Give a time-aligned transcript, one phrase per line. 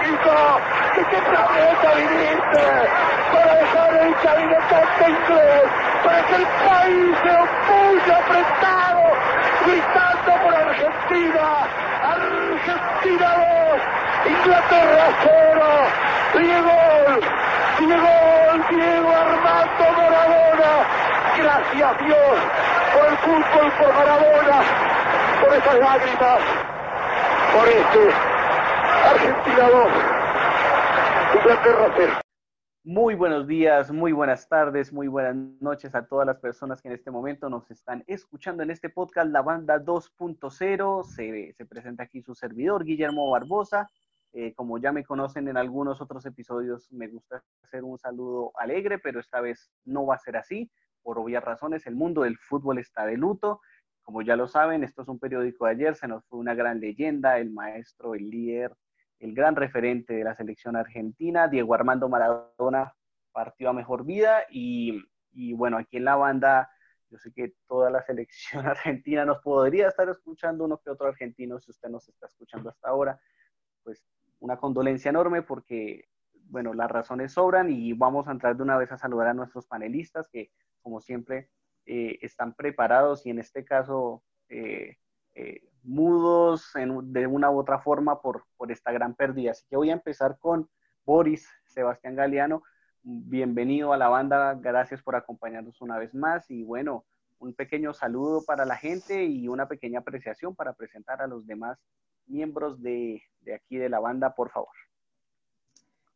[0.00, 2.64] ¿De qué planeta viniste?
[3.32, 5.62] Para dejar el cabinete inglés,
[6.02, 9.04] para que el país se opulle apretado,
[9.66, 11.44] gritando por Argentina.
[12.02, 13.28] Argentina
[14.24, 15.60] 2, Inglaterra 0.
[16.32, 16.78] Diego,
[17.78, 18.08] Diego,
[18.70, 20.72] Diego Armando Maradona.
[21.36, 22.36] Gracias Dios
[22.94, 24.62] por el fútbol, por Maradona,
[25.42, 26.40] por esas lágrimas,
[27.52, 28.29] por este
[29.30, 29.86] Argentina 2.
[32.82, 36.94] Muy buenos días, muy buenas tardes, muy buenas noches a todas las personas que en
[36.94, 41.04] este momento nos están escuchando en este podcast La Banda 2.0.
[41.04, 43.88] Se, se, presenta aquí su servidor, Guillermo Barbosa.
[44.32, 48.98] Eh, como ya me conocen en algunos otros episodios, me gusta hacer un saludo alegre,
[48.98, 50.72] pero esta vez no va a ser así.
[51.02, 53.60] Por obvias razones, el mundo del fútbol está de luto.
[54.02, 56.80] Como ya lo saben, esto es un periódico de ayer, se nos fue una gran
[56.80, 58.74] leyenda, el maestro, el líder,
[59.20, 62.94] el gran referente de la selección argentina, Diego Armando Maradona,
[63.32, 65.04] partió a mejor vida y,
[65.54, 66.70] bueno, aquí en la banda,
[67.10, 71.60] yo sé que toda la selección argentina nos podría estar escuchando uno que otro argentino,
[71.60, 73.20] si usted nos está escuchando hasta ahora,
[73.84, 74.02] pues
[74.40, 78.90] una condolencia enorme porque, bueno, las razones sobran y vamos a entrar de una vez
[78.90, 81.50] a saludar a nuestros panelistas que, como siempre,
[81.84, 84.24] eh, están preparados y en este caso...
[84.48, 84.96] Eh,
[85.34, 89.52] eh, mudos de una u otra forma por, por esta gran pérdida.
[89.52, 90.68] Así que voy a empezar con
[91.04, 92.62] Boris Sebastián Galeano.
[93.02, 97.04] Bienvenido a la banda, gracias por acompañarnos una vez más y bueno,
[97.38, 101.78] un pequeño saludo para la gente y una pequeña apreciación para presentar a los demás
[102.26, 104.74] miembros de, de aquí de la banda, por favor.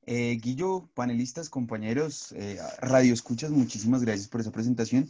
[0.06, 5.08] Eh, Guillo, panelistas, compañeros, eh, radio escuchas, muchísimas gracias por esa presentación.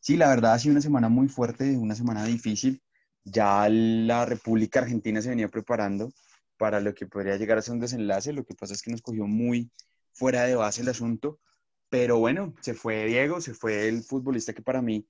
[0.00, 2.82] Sí, la verdad ha sido una semana muy fuerte, una semana difícil
[3.24, 6.12] ya la República Argentina se venía preparando
[6.56, 8.32] para lo que podría llegar a ser un desenlace.
[8.32, 9.70] Lo que pasa es que nos cogió muy
[10.12, 11.40] fuera de base el asunto.
[11.88, 15.06] Pero bueno, se fue Diego, se fue el futbolista que para mí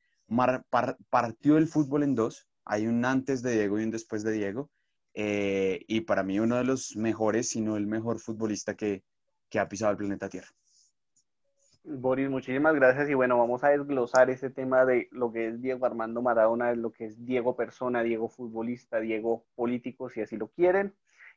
[1.10, 2.48] partió el fútbol en dos.
[2.64, 4.70] Hay un antes de Diego y un después de Diego.
[5.14, 9.04] Eh, y para mí uno de los mejores, si no el mejor futbolista que,
[9.48, 10.48] que ha pisado el planeta Tierra.
[11.84, 15.84] Boris, muchísimas gracias y bueno, vamos a desglosar ese tema de lo que es Diego
[15.84, 20.94] Armando Maradona, lo que es Diego persona, Diego futbolista, Diego político, si así lo quieren.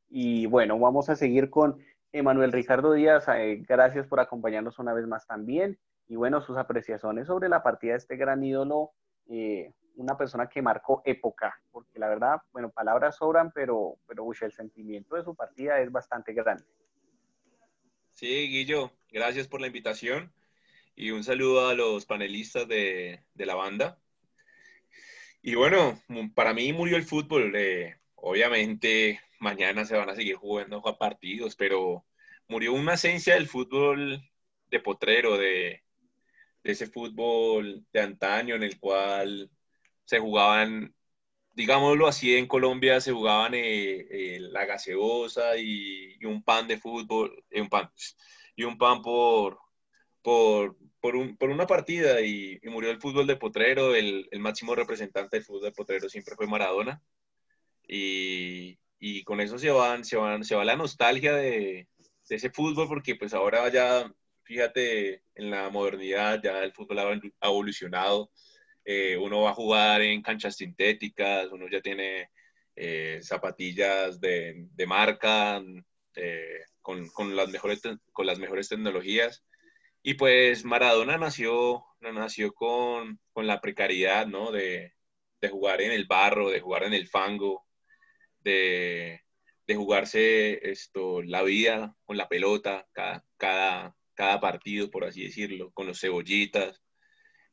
[0.08, 1.80] Y bueno, vamos a seguir con
[2.12, 3.28] Emanuel Ricardo Díaz.
[3.30, 5.80] Eh, gracias por acompañarnos una vez más también.
[6.08, 8.92] Y bueno, sus apreciaciones sobre la partida de este gran ídolo,
[9.28, 14.52] eh, una persona que marcó época, porque la verdad, bueno, palabras sobran, pero, pero el
[14.52, 16.66] sentimiento de su partida es bastante grande.
[18.16, 20.32] Sí, Guillo, gracias por la invitación
[20.96, 24.00] y un saludo a los panelistas de, la banda.
[25.42, 26.02] Y bueno,
[26.34, 27.54] para mí murió el fútbol.
[27.58, 32.06] Eh, obviamente mañana se van a seguir jugando partidos, pero
[32.48, 34.24] murió una esencia del fútbol
[34.70, 35.84] de potrero, de,
[36.64, 39.52] ese fútbol de antaño en el cual
[40.06, 40.95] se jugaban,
[41.56, 47.44] digámoslo así, en Colombia se jugaban eh, eh, la gaseosa y, un pan de fútbol,
[47.52, 47.90] un pan,
[48.56, 49.60] y un pan por,
[50.22, 51.16] por, por,
[51.50, 56.10] una partida y, murió el fútbol de Potrero, el, máximo representante del fútbol de Potrero
[56.10, 57.02] siempre fue Maradona.
[57.88, 58.78] Y,
[59.24, 61.88] con eso se, van, se, van, se va la nostalgia de,
[62.28, 64.12] ese fútbol porque pues ahora ya,
[64.44, 67.00] fíjate, en la modernidad ya el fútbol
[67.40, 68.32] ha evolucionado.
[68.86, 72.30] Eh, uno va a jugar en canchas sintéticas, uno ya tiene
[72.76, 75.62] eh, zapatillas de, marca
[76.16, 77.82] eh, con, con, las mejores,
[78.14, 79.44] con las mejores tecnologías.
[80.04, 84.52] Y pues Maradona nació, nació con, con la precariedad, ¿no?
[84.52, 84.94] De,
[85.42, 87.66] de, jugar en el barro, de jugar en el fango,
[88.40, 89.22] de,
[89.66, 95.72] de jugarse esto, la vida con la pelota, cada, cada, cada partido, por así decirlo,
[95.72, 96.84] con los cebollitas.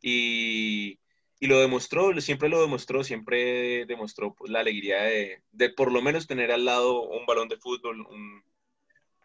[0.03, 0.99] Y,
[1.43, 6.01] y lo demostró, siempre lo demostró, siempre demostró pues, la alegría de, de, por lo
[6.01, 8.07] menos tener al lado un balón de fútbol,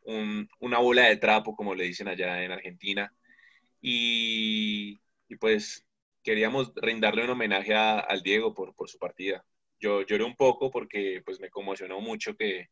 [0.03, 3.13] un, una bola de trapo, como le dicen allá en Argentina.
[3.79, 4.99] Y,
[5.39, 5.85] pues
[6.23, 9.45] queríamos rindarle un homenaje al Diego por, por su partida.
[9.79, 12.69] Yo lloré un poco porque pues me conmocionó mucho que,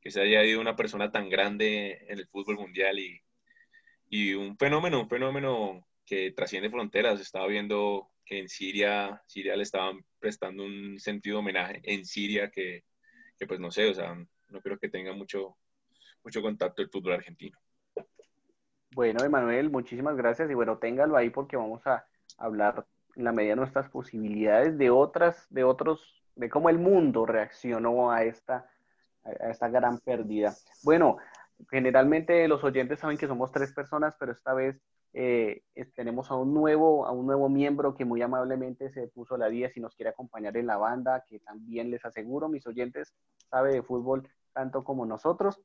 [0.00, 3.22] que se haya ido una persona tan grande en el fútbol mundial y,
[4.08, 7.20] y un fenómeno, un fenómeno que trasciende fronteras.
[7.20, 12.50] Estaba viendo que en Siria, Siria le estaban prestando un sentido de homenaje en Siria
[12.50, 12.84] que,
[13.38, 15.56] que pues no sé, o sea, no creo que tenga mucho,
[16.24, 17.58] mucho contacto el fútbol argentino.
[18.92, 22.06] Bueno, Emanuel, muchísimas gracias y bueno, téngalo ahí porque vamos a
[22.38, 22.86] hablar
[23.16, 28.10] en la medida de nuestras posibilidades de otras, de otros, de cómo el mundo reaccionó
[28.10, 28.68] a esta
[29.24, 30.54] a esta gran pérdida.
[30.82, 31.18] Bueno,
[31.70, 34.80] generalmente los oyentes saben que somos tres personas, pero esta vez
[35.12, 35.62] eh,
[35.94, 39.76] tenemos a un, nuevo, a un nuevo miembro que muy amablemente se puso la 10
[39.76, 43.12] y nos quiere acompañar en la banda, que también les aseguro, mis oyentes,
[43.50, 45.60] sabe de fútbol tanto como nosotros.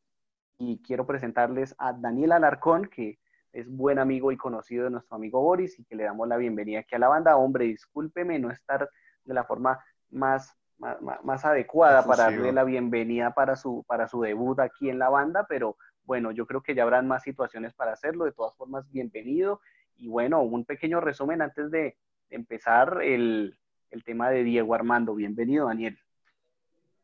[0.58, 3.20] Y quiero presentarles a Daniel Alarcón, que
[3.52, 6.80] es buen amigo y conocido de nuestro amigo Boris, y que le damos la bienvenida
[6.80, 7.38] aquí a la banda.
[7.38, 8.90] Hombre, discúlpeme no estar
[9.26, 14.60] de la forma más más, adecuada para darle la bienvenida para su, para su debut
[14.60, 18.26] aquí en la banda, pero bueno, yo creo que ya habrán más situaciones para hacerlo.
[18.26, 19.62] De todas formas, bienvenido.
[19.98, 21.98] Y bueno, un pequeño resumen antes de
[22.30, 23.58] empezar el,
[23.92, 25.16] el tema de Diego Armando.
[25.16, 25.98] Bienvenido, Daniel.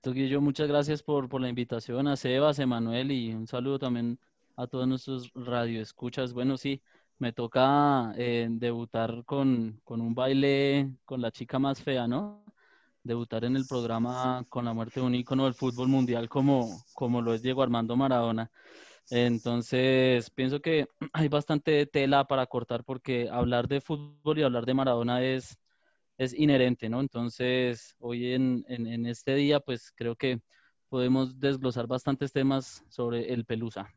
[0.02, 4.20] Toquillo, muchas gracias por, por la invitación a Sebas, Emanuel y un saludo también
[4.56, 6.34] a todos nuestros radioescuchas.
[6.34, 6.82] Bueno, sí,
[7.20, 12.44] me toca eh, debutar con, con, un baile con la chica más fea, ¿no?
[13.04, 17.22] debutar en el programa con la muerte de un ícono del fútbol mundial como, como
[17.22, 18.52] lo es Diego Armando Maradona.
[19.10, 24.74] Entonces, pienso que hay bastante tela para cortar porque hablar de fútbol y hablar de
[24.74, 25.58] Maradona es,
[26.18, 27.02] es inherente, ¿no?
[27.02, 30.40] Entonces, hoy en, en, este día, pues creo que
[30.90, 33.90] podemos desglosar bastantes temas sobre el Pelusa.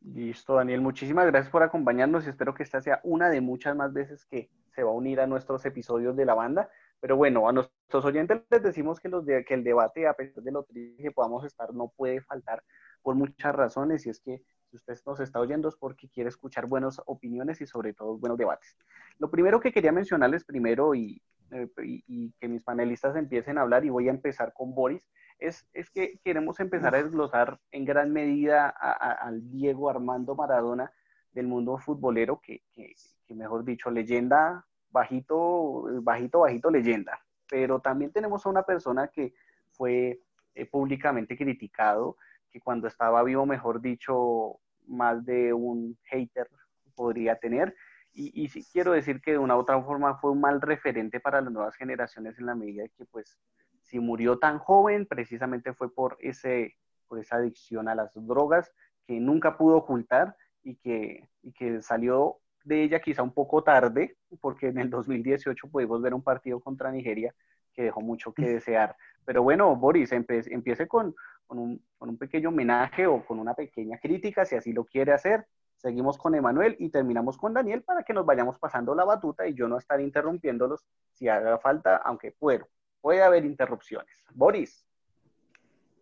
[0.00, 0.80] Listo, Daniel.
[0.80, 4.50] Muchísimas gracias por acompañarnos y espero que esta sea una de muchas más veces que
[4.74, 6.70] se va a unir a nuestros episodios de la banda.
[7.00, 10.52] Pero bueno, a nuestros oyentes les decimos que, los que el debate, a pesar de
[10.52, 12.62] lo triste que podamos estar, no puede faltar
[13.02, 14.06] por muchas razones.
[14.06, 17.66] Y es que si usted nos está oyendo es porque quiere escuchar buenas opiniones y
[17.66, 18.76] sobre todo buenos debates.
[19.18, 23.84] Lo primero que quería mencionarles primero y, eh, y, que mis panelistas empiecen a hablar,
[23.84, 25.06] y voy a empezar con Boris,
[25.38, 30.92] es, es que queremos empezar a desglosar en gran medida al Diego Armando Maradona
[31.32, 32.94] del mundo futbolero, que, que,
[33.26, 37.20] que mejor dicho, leyenda bajito, bajito, bajito leyenda.
[37.50, 39.34] Pero también tenemos a una persona que
[39.70, 40.20] fue
[40.54, 42.16] eh, públicamente criticado,
[42.52, 46.48] que cuando estaba vivo, mejor dicho, más de un hater
[46.94, 47.74] podría tener.
[48.12, 51.18] Y, y sí quiero decir que de una u otra forma fue un mal referente
[51.18, 53.38] para las nuevas generaciones en la medida que, pues,
[53.80, 56.76] si murió tan joven, precisamente fue por, ese,
[57.08, 58.72] por esa adicción a las drogas
[59.06, 64.16] que nunca pudo ocultar y que, y que salió de ella quizá un poco tarde,
[64.40, 67.34] porque en el 2018 pudimos ver un partido contra Nigeria
[67.74, 68.96] que dejó mucho que desear.
[69.24, 71.14] Pero bueno, Boris, empiece con,
[71.58, 75.46] un, pequeño homenaje o con una pequeña crítica, si así lo quiere hacer.
[75.76, 79.54] Seguimos con Emanuel y terminamos con Daniel para que nos vayamos pasando la batuta y
[79.54, 82.68] yo no estar interrumpiéndolos si haga falta, aunque puedo.
[83.00, 84.24] Puede haber interrupciones.
[84.32, 84.86] Boris.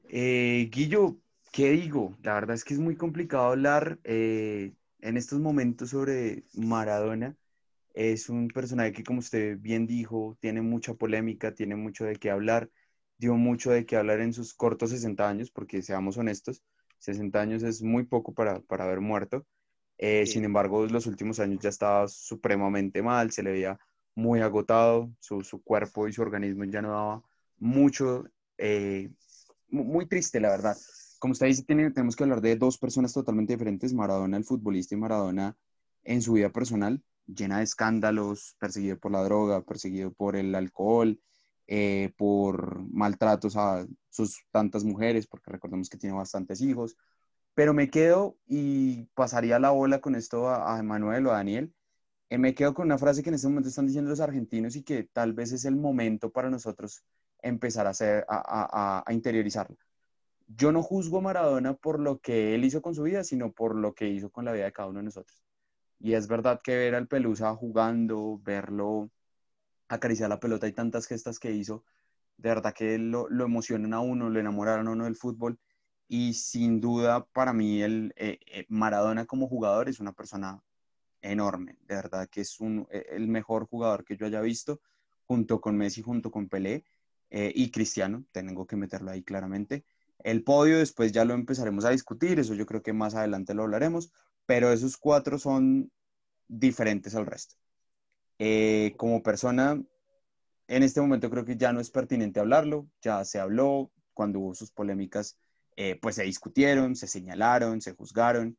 [0.08, 1.16] Eh, Guillo,
[1.52, 2.16] ¿qué digo?
[2.22, 7.36] La verdad es que es muy complicado hablar eh, en estos momentos sobre Maradona.
[7.94, 12.30] Es un personaje que, como usted bien dijo, tiene mucha polémica, tiene mucho de qué
[12.30, 12.70] hablar,
[13.20, 16.62] dio mucho de qué hablar en sus cortos 60 años, porque seamos honestos,
[16.98, 19.46] 60 años es muy poco para, para haber muerto.
[19.98, 23.78] Eh, sin embargo, los últimos años ya estaba supremamente mal, se le veía
[24.14, 27.22] muy agotado, su, su cuerpo y su organismo ya no daba
[27.58, 28.24] mucho,
[28.58, 29.10] eh,
[29.68, 30.76] muy triste, la verdad
[31.20, 34.98] como usted dice, tenemos que hablar de dos personas totalmente diferentes, Maradona el futbolista y
[34.98, 35.54] Maradona
[36.02, 41.20] en su vida personal, llena de escándalos, perseguido por la droga, perseguido por el alcohol,
[41.70, 46.96] eh, por maltratos a sus tantas mujeres, porque recordemos que tiene bastantes hijos.
[47.54, 51.74] Pero me quedo y pasaría la bola con esto a, a Emanuel o a Daniel.
[52.30, 54.82] Eh, me quedo con una frase que en este momento están diciendo los argentinos y
[54.82, 57.04] que tal vez es el momento para nosotros
[57.42, 59.76] empezar a, hacer, a interiorizarla
[60.56, 63.74] yo no juzgo a Maradona por lo que él hizo con su vida, sino por
[63.76, 65.42] lo que hizo con la vida de cada uno de nosotros.
[65.98, 69.10] Y es verdad que ver al Pelusa jugando, verlo
[69.90, 71.84] acariciar la pelota y tantas gestas que hizo,
[72.38, 75.58] de verdad que lo, lo emocionan a uno, lo enamoraron a uno del fútbol.
[76.08, 80.62] Y sin duda, para mí, el eh, eh, Maradona como jugador es una persona
[81.22, 81.76] enorme.
[81.86, 84.80] De verdad que es un, eh, el mejor jugador que yo haya visto,
[85.26, 86.84] junto con Messi, junto con Pelé
[87.30, 88.24] y Cristiano.
[88.32, 89.84] Tengo que meterlo ahí claramente.
[90.18, 93.62] El podio después ya lo empezaremos a discutir, eso yo creo que más adelante lo
[93.62, 94.12] hablaremos,
[94.46, 95.92] pero esos cuatro son
[96.48, 97.54] diferentes al resto.
[98.42, 99.82] Eh, como persona,
[100.66, 104.54] en este momento creo que ya no es pertinente hablarlo, ya se habló cuando hubo
[104.54, 105.36] sus polémicas,
[105.76, 108.56] eh, pues se discutieron, se señalaron, se juzgaron.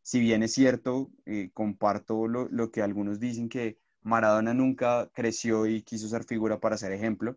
[0.00, 5.66] Si bien es cierto, eh, comparto lo, lo que algunos dicen que Maradona nunca creció
[5.66, 7.36] y quiso ser figura para ser ejemplo,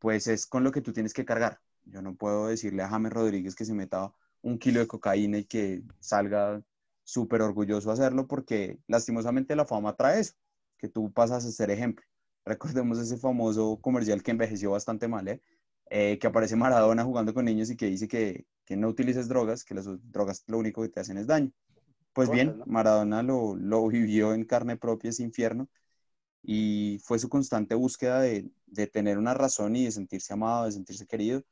[0.00, 1.60] pues es con lo que tú tienes que cargar.
[1.84, 5.44] Yo no puedo decirle a James Rodríguez que se meta un kilo de cocaína y
[5.44, 6.60] que salga
[7.04, 10.34] súper orgulloso a hacerlo porque lastimosamente la fama trae eso,
[10.80, 12.04] que tú pasas a ser ejemplo.
[12.44, 15.40] Recordemos ese famoso comercial que envejeció bastante mal, ¿eh?
[15.92, 19.64] Eh, que aparece Maradona jugando con niños y que dice que, que, no utilices drogas,
[19.64, 21.50] que las drogas lo único que te hacen es daño.
[22.12, 25.68] Pues bien, Maradona lo, lo vivió en carne propia ese infierno
[26.42, 30.72] y fue su constante búsqueda de, de, tener una razón y de sentirse amado, de
[30.72, 31.42] sentirse querido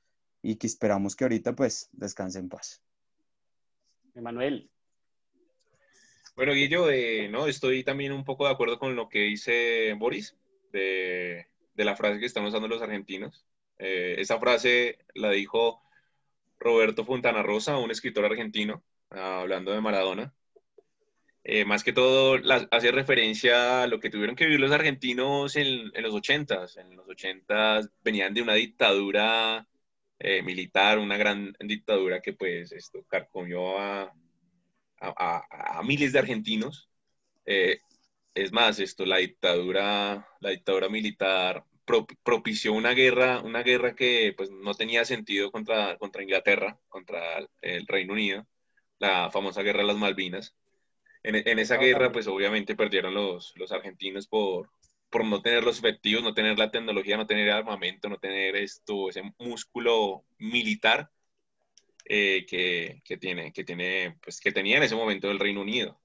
[0.41, 2.81] y que esperamos que ahorita pues descanse en paz.
[4.15, 4.71] Emanuel.
[6.39, 10.37] Bueno, Guillo, eh, no, estoy también un poco de acuerdo con lo que dice Boris
[10.71, 13.45] de, de la frase que están usando los argentinos.
[13.77, 15.83] Eh, esa frase la dijo
[16.61, 20.33] Roberto Fontana Rosa, un escritor argentino, hablando de Maradona.
[21.43, 22.39] Eh, más que todo
[22.71, 27.09] hace referencia a lo que tuvieron que vivir los argentinos en, los 80 En los
[27.09, 29.67] 80 venían de una dictadura
[30.21, 34.15] eh, militar, una gran dictadura que pues esto carcomió a,
[35.01, 36.89] a, miles de argentinos.
[37.47, 37.81] Eh,
[38.35, 41.65] es más, esto, la dictadura, la dictadura militar
[42.23, 47.87] propició una guerra, una guerra que pues no tenía sentido contra, contra Inglaterra, contra el
[47.87, 48.47] Reino Unido,
[48.99, 50.55] la famosa guerra de las Malvinas.
[51.23, 54.71] En, esa guerra, pues obviamente perdieron los, los argentinos por,
[55.11, 59.09] por no tener los efectivos, no tener la tecnología, no tener armamento, no tener esto,
[59.09, 61.11] ese músculo militar
[62.09, 66.01] eh, que, tiene, que, tiene, pues, que tenía en ese momento el Reino Unido.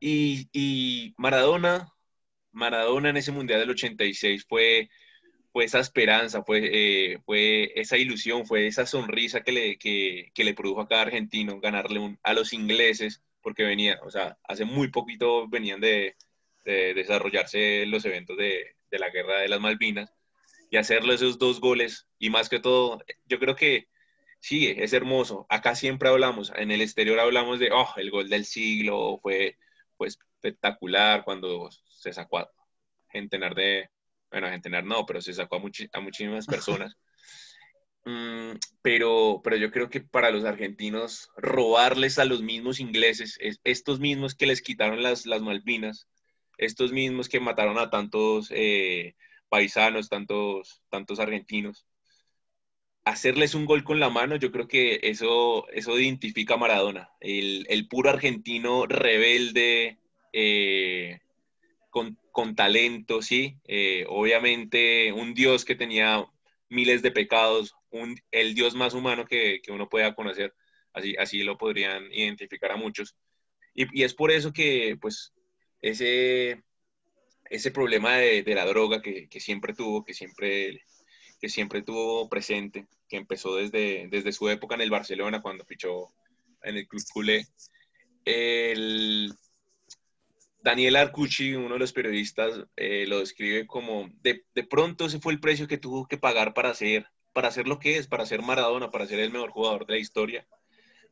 [0.00, 1.92] Y, Maradona,
[2.52, 4.90] Maradona en ese Mundial del 86 fue,
[5.52, 10.44] fue esa esperanza, fue, eh, fue esa ilusión, fue esa sonrisa que le, que, que
[10.44, 14.88] le produjo a cada argentino ganarle a los ingleses porque venía, o sea, hace muy
[14.88, 16.16] poquito venían de,
[16.64, 20.14] desarrollarse los eventos de, la guerra de las Malvinas
[20.70, 23.88] y hacerle esos dos goles y más que todo, yo creo que
[24.44, 25.46] sí, es hermoso.
[25.48, 29.56] Acá siempre hablamos, en el exterior hablamos de, oh, el gol del siglo fue,
[29.96, 32.50] fue espectacular cuando se sacó a
[33.10, 33.88] centenar de,
[34.30, 36.94] bueno, a centenar no, pero se sacó a, a muchísimas personas.
[38.06, 43.98] Mm, pero, pero yo creo que para los argentinos robarles a los mismos ingleses, estos
[43.98, 46.06] mismos que les quitaron las, las Malvinas,
[46.58, 49.14] estos mismos que mataron a tantos eh,
[49.48, 51.86] paisanos, tantos, tantos argentinos,
[53.04, 57.66] hacerles un gol con la mano, yo creo que eso, eso identifica a Maradona, el,
[57.68, 59.98] el puro argentino rebelde,
[60.32, 61.20] eh,
[61.90, 66.26] con, con, talento, sí, eh, obviamente un dios que tenía
[66.68, 67.74] miles de pecados,
[68.30, 70.54] el Dios más humano que, uno pueda conocer.
[70.92, 73.16] Así, así lo podrían identificar a muchos.
[73.74, 75.32] Y, es por eso que, pues,
[75.80, 76.62] ese,
[77.50, 80.82] ese problema de, la droga que, siempre tuvo, que siempre,
[81.44, 86.08] que siempre tuvo presente, que empezó desde, desde su época en el Barcelona, cuando fichó
[86.62, 87.46] en el Club Culé.
[88.24, 89.30] El,
[90.62, 95.34] Daniel Arcucci, uno de los periodistas, eh, lo describe como de, de, pronto ese fue
[95.34, 98.40] el precio que tuvo que pagar para ser para ser lo que es, para ser
[98.40, 100.46] Maradona, para ser el mejor jugador de la historia,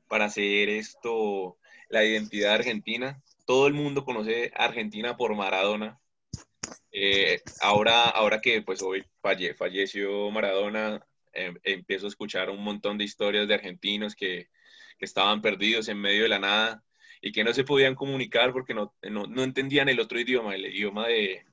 [0.09, 1.59] para ser esto,
[1.91, 3.23] la identidad argentina.
[3.45, 6.01] Todo el mundo conoce Argentina por Maradona.
[6.91, 12.99] Eh, ahora, ahora que pues hoy falle, falleció Maradona, em, empiezo a escuchar un montón
[12.99, 14.49] de historias de argentinos que,
[14.99, 16.85] estaban perdidos en medio de la nada
[17.21, 20.67] y que no se podían comunicar porque no, no, no entendían el otro idioma, el
[20.67, 21.45] idioma de,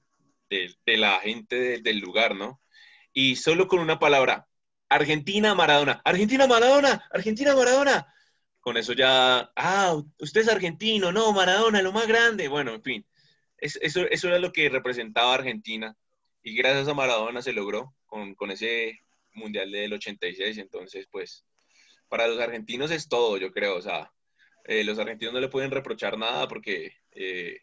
[0.49, 2.61] de la gente del lugar, ¿no?
[3.11, 4.47] Y solo con una palabra,
[4.89, 8.13] Argentina, Maradona, Argentina, Maradona, Argentina, Maradona.
[8.59, 12.47] Con eso ya, ah, usted es argentino, no, Maradona, lo más grande.
[12.47, 13.05] Bueno, en fin,
[13.61, 15.95] eso, eso era lo que representaba Argentina.
[16.41, 18.99] Y gracias a Maradona se logró con, ese
[19.33, 20.57] Mundial del 86.
[20.57, 21.45] Entonces, pues,
[22.07, 23.77] para los argentinos es todo, yo creo.
[23.77, 24.11] O sea,
[24.65, 27.59] eh, los argentinos no le pueden reprochar nada porque eh,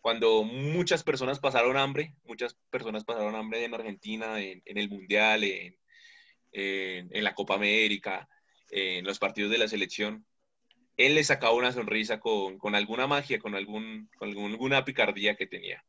[0.00, 5.44] cuando muchas personas pasaron hambre, muchas personas pasaron hambre en Argentina, en, en el Mundial,
[5.44, 5.76] en,
[6.52, 8.28] en, la Copa América,
[8.70, 10.26] en los partidos de la selección,
[10.96, 15.46] él le sacaba una sonrisa con, con alguna magia, con, algún, con alguna picardía que
[15.46, 15.84] tenía.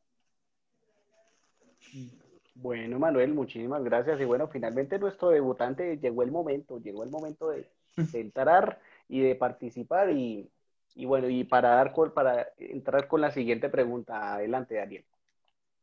[2.54, 4.20] Bueno, Manuel, muchísimas gracias.
[4.20, 7.68] Y bueno, finalmente nuestro debutante llegó el momento, llegó el momento de,
[8.12, 10.10] entrar y de participar.
[10.10, 10.48] Y,
[10.94, 15.04] y, bueno, y para, dar para entrar con la siguiente pregunta, adelante, Daniel.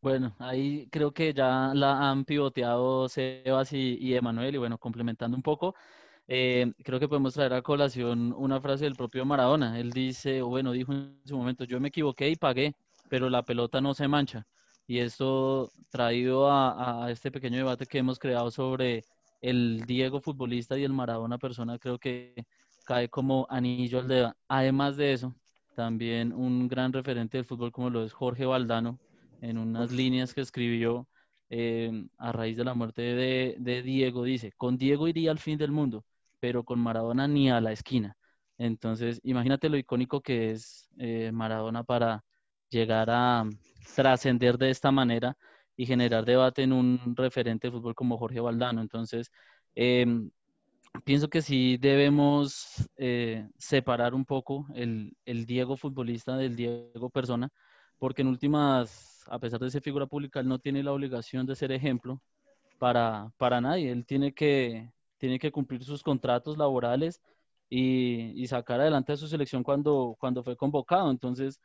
[0.02, 5.38] Bueno, ahí creo que ya la han pivoteado Sebas y, y Emanuel, y bueno, complementando
[5.38, 5.76] un poco,
[6.34, 9.78] eh, creo que podemos traer a colación una frase del propio Maradona.
[9.78, 12.74] Él dice, o bueno, dijo en su momento, yo me equivoqué y pagué,
[13.10, 14.48] pero la pelota no se mancha.
[14.88, 19.04] Y esto traído a, a este pequeño debate que hemos creado sobre
[19.42, 22.46] el Diego futbolista y el Maradona persona, creo que
[22.86, 24.34] cae como anillo al dedo.
[24.48, 25.36] Además de eso,
[25.76, 29.00] también un gran referente del fútbol como lo es Jorge Valdano,
[29.42, 31.10] en unas líneas que escribió
[31.50, 35.58] eh, a raíz de la muerte de, de, Diego, dice, con Diego iría al fin
[35.58, 36.06] del mundo,
[36.42, 38.18] pero con Maradona ni a la esquina.
[38.58, 42.24] Entonces, imagínate lo icónico que es eh, Maradona para
[42.70, 43.46] llegar a
[43.96, 45.38] trascender de esta manera
[45.78, 48.82] y generar debate en un referente de fútbol como Jorge Valdano.
[48.82, 49.32] Entonces,
[49.76, 50.06] eh,
[51.06, 57.50] pienso que sí debemos eh, separar un poco el, el Diego futbolista del Diego persona,
[57.98, 61.56] porque en últimas a pesar de ser figura pública, él no tiene la obligación de
[61.56, 62.22] ser ejemplo
[62.80, 63.92] para, para nadie.
[63.92, 67.22] Él tiene que, tiene que cumplir sus contratos laborales
[67.70, 71.12] y, y, sacar adelante a su selección cuando, cuando fue convocado.
[71.12, 71.62] Entonces,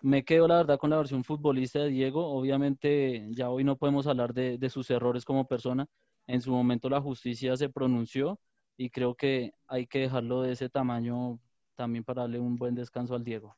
[0.00, 2.24] me quedo la verdad con la versión futbolista de Diego.
[2.24, 5.86] Obviamente, ya hoy no podemos hablar de, de sus errores como persona.
[6.28, 8.38] En su momento la justicia se pronunció
[8.76, 11.40] y creo que hay que dejarlo de ese tamaño
[11.74, 13.56] también para darle un buen descanso al Diego.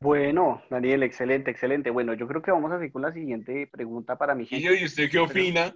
[0.00, 1.90] Bueno, Daniel, excelente, excelente.
[1.90, 4.80] Bueno, yo creo que vamos a seguir con la siguiente pregunta para mi gente.
[4.80, 5.72] ¿Y usted qué opina?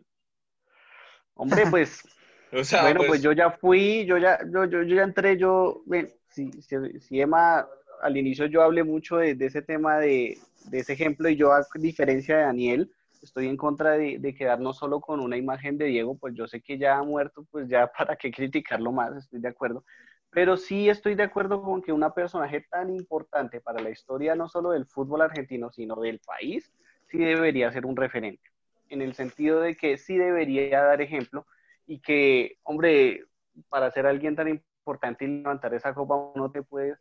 [1.34, 2.02] Hombre, pues,
[2.60, 3.08] o sea, bueno, pues...
[3.08, 3.22] pues...
[3.22, 7.20] yo ya fui, yo ya, yo, yo, yo ya entré, yo, bueno, si, si, si,
[7.20, 7.66] Emma,
[8.02, 11.52] al inicio yo hablé mucho de, de ese tema, de, de, ese ejemplo, y yo
[11.52, 12.90] a diferencia de Daniel,
[13.22, 16.60] estoy en contra de, de, quedarnos solo con una imagen de Diego, pues yo sé
[16.60, 19.84] que ya ha muerto, pues ya para qué criticarlo más, estoy de acuerdo,
[20.30, 24.48] pero sí estoy de acuerdo con que una personaje tan importante para la historia no
[24.48, 26.72] solo del fútbol argentino, sino del país,
[27.08, 28.50] sí debería ser un referente,
[28.88, 31.46] en el sentido de que sí debería dar ejemplo
[31.92, 33.26] y que, hombre,
[33.68, 36.98] para ser alguien tan importante y levantar esa copa, no te puedes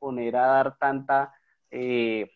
[0.00, 1.32] poner a dar tanta,
[1.70, 2.28] eh,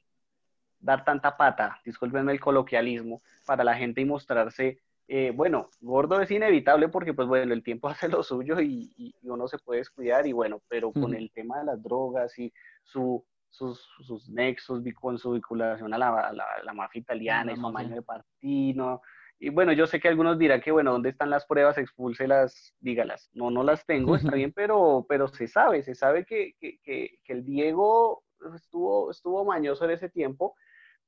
[0.79, 6.31] dar tanta pata, discúlpenme el coloquialismo, para la gente y mostrarse eh, bueno, gordo es
[6.33, 10.27] inevitable porque pues bueno, el tiempo hace lo suyo y, y uno se puede descuidar
[10.29, 12.53] y bueno, pero con el tema de las drogas y
[12.85, 17.53] su, sus, sus, nexos, con su vinculación a la, a la, a la mafia italiana
[17.53, 19.01] y su amaño de partino.
[19.39, 21.77] Y bueno, yo sé que algunos dirán que, bueno, ¿dónde están las pruebas?
[21.77, 23.29] Expúlselas, dígalas.
[23.35, 27.19] No, no las tengo, está bien, pero, pero se sabe, se sabe que, que, que,
[27.23, 30.55] que el Diego estuvo, estuvo mañoso en ese tiempo,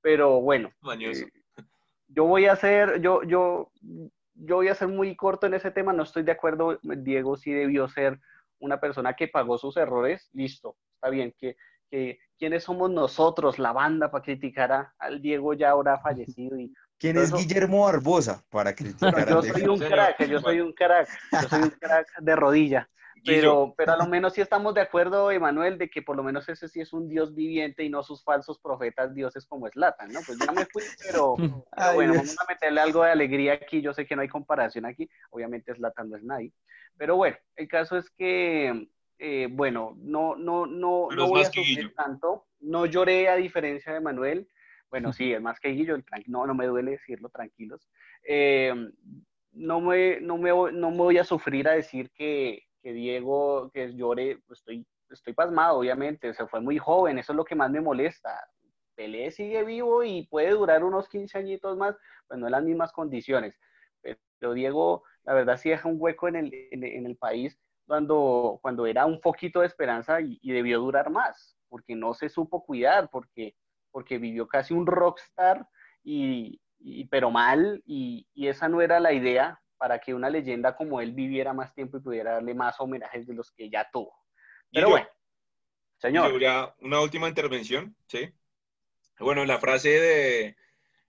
[0.01, 0.71] pero bueno.
[0.81, 1.25] Mañoso.
[1.25, 1.65] Eh,
[2.09, 3.71] yo voy a ser, yo, yo,
[4.35, 7.53] yo voy a ser muy corto en ese tema, no estoy de acuerdo, Diego sí
[7.53, 8.19] debió ser
[8.61, 11.57] una persona que pagó sus errores, listo, está bien, que,
[11.91, 16.59] que quiénes somos nosotros, la banda, para criticar a, al Diego ya ahora fallecido.
[16.59, 21.09] Y ¿Quién es Guillermo Barbosa para criticar Yo soy un crack, yo soy un crack,
[21.33, 22.89] yo soy un crack de rodilla.
[23.25, 26.49] Pero, pero a lo menos sí estamos de acuerdo, Emanuel, de que por lo menos
[26.49, 30.21] ese sí es un Dios viviente y no sus falsos profetas dioses como Slatan, ¿no?
[30.25, 31.35] Pues ya me fui, pero,
[31.77, 33.81] pero bueno, vamos a meterle algo de alegría aquí.
[33.81, 36.53] Yo sé que no hay comparación aquí, obviamente Slatan no es nadie.
[36.97, 41.47] Pero bueno, el caso es que, eh, bueno, no, no, no, Pero no voy a
[41.47, 42.47] sufrir tanto.
[42.61, 44.49] No lloré a diferencia de Manuel.
[44.91, 47.89] Bueno, sí, es más que Guillo, el no, no me duele decirlo, tranquilos.
[48.27, 48.73] Eh,
[49.53, 53.93] no, me, no, me, no me voy a sufrir a decir que, que Diego, que
[53.95, 57.71] llore, pues estoy, estoy pasmado, obviamente, se fue muy joven, eso es lo que más
[57.71, 58.31] me molesta.
[58.95, 61.97] Pelé sigue vivo y puede durar unos 15 añitos más,
[62.27, 63.59] pues no en las mismas condiciones.
[64.39, 68.59] Pero Diego, la verdad, sí deja un hueco en el, en, en el país cuando,
[68.63, 72.65] cuando era un poquito de esperanza y, y debió durar más, porque no se supo
[72.65, 73.55] cuidar, porque,
[73.99, 75.69] porque vivió casi un rockstar,
[76.05, 80.77] y, y- pero mal, y, y esa no era la idea para que una leyenda
[80.77, 84.13] como él viviera más tiempo y pudiera darle más homenajes de los que ya tuvo.
[84.73, 85.09] Pero Guillo, bueno,
[85.99, 86.31] señor.
[86.33, 88.31] Yo ya una última intervención, ¿sí?
[89.19, 90.57] Bueno, la frase de,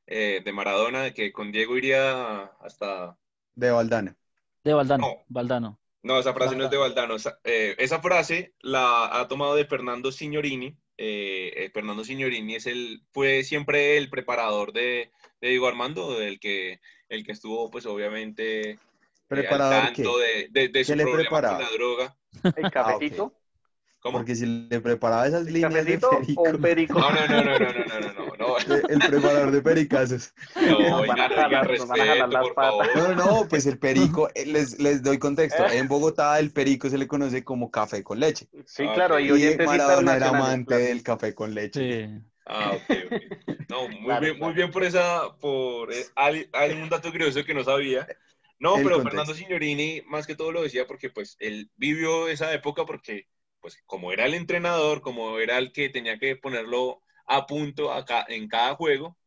[0.08, 3.16] eh, de Maradona de que con Diego iría hasta...
[3.54, 4.16] De Valdana.
[4.64, 5.24] De Valdano, No.
[5.28, 5.80] Valdano.
[6.02, 7.16] No, esa frase no es de Valdano.
[7.16, 10.76] Esa, eh, esa frase la ha tomado de Fernando Signorini.
[11.02, 15.10] Eh, eh, Fernando Signorini es el, fue siempre el preparador de,
[15.40, 18.78] de Diego Armando, el que, el que estuvo, pues obviamente, eh,
[19.22, 21.56] al ¿Preparador de, de, de su ¿Qué le problema preparaba?
[21.56, 22.18] con la droga.
[22.58, 23.34] El cafecito,
[24.02, 24.20] ¿Cómo?
[24.20, 26.98] Porque si le preparaba esas líneas de perico, o un perico.
[27.00, 28.58] No, no, no, no, no, no, no, no, no,
[28.90, 30.34] el preparador de pericazos.
[30.56, 32.88] No, oiga, no respeto, por favor.
[32.96, 35.66] No, no, no, pues el perico, eh, les, les doy contexto.
[35.68, 38.48] En Bogotá el perico se le conoce como café con leche.
[38.66, 40.84] Sí, Ah, claro, y Y Maradona era amante claro.
[40.84, 42.08] del café con leche.
[42.08, 42.14] Sí.
[42.46, 43.60] Ah, ok, ok.
[43.70, 47.54] No, muy, bien, muy bien por esa, por eh, hay, hay un dato curioso que
[47.54, 48.08] no sabía.
[48.60, 49.10] No, El pero contexto.
[49.10, 53.28] Fernando Signorini más que todo lo decía porque pues él vivió esa época porque
[53.62, 58.26] pues como era el entrenador, como era el que tenía que ponerlo a punto acá,
[58.28, 59.18] en cada juego,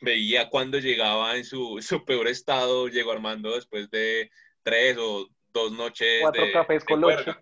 [0.00, 4.30] veía cuando llegaba en su, su peor estado, llegó Armando después de
[4.62, 7.34] tres o dos noches Cuatro de, cafés de con leche.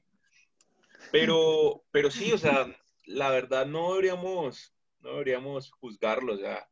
[1.11, 2.66] Pero, pero sí, o sea,
[3.07, 6.68] la verdad no deberíamos, no deberíamos juzgarlo, o sea,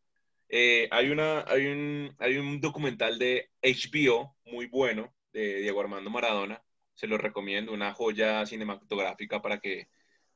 [0.48, 6.10] eh, hay, una, hay, un, hay un documental de HBO muy bueno de Diego Armando
[6.10, 6.62] Maradona,
[7.00, 9.88] se lo recomiendo, una joya cinematográfica para que,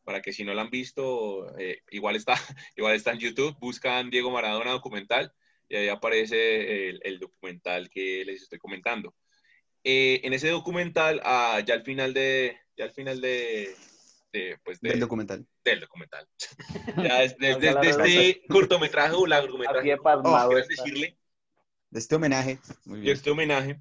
[0.03, 2.35] para que si no la han visto, eh, igual, está,
[2.77, 5.31] igual está en YouTube, buscan Diego Maradona documental
[5.69, 9.15] y ahí aparece el, el documental que les estoy comentando.
[9.83, 13.75] Eh, en ese documental, ah, ya al final de, ya al final de,
[14.33, 15.47] de, pues de- Del documental.
[15.65, 16.27] del documental,
[16.97, 21.19] ya es- de, de- de este cortometraje o largometraje, de como quieras decirle,
[21.91, 22.59] De este homenaje.
[22.87, 23.13] Muy bien.
[23.15, 23.81] este homenaje,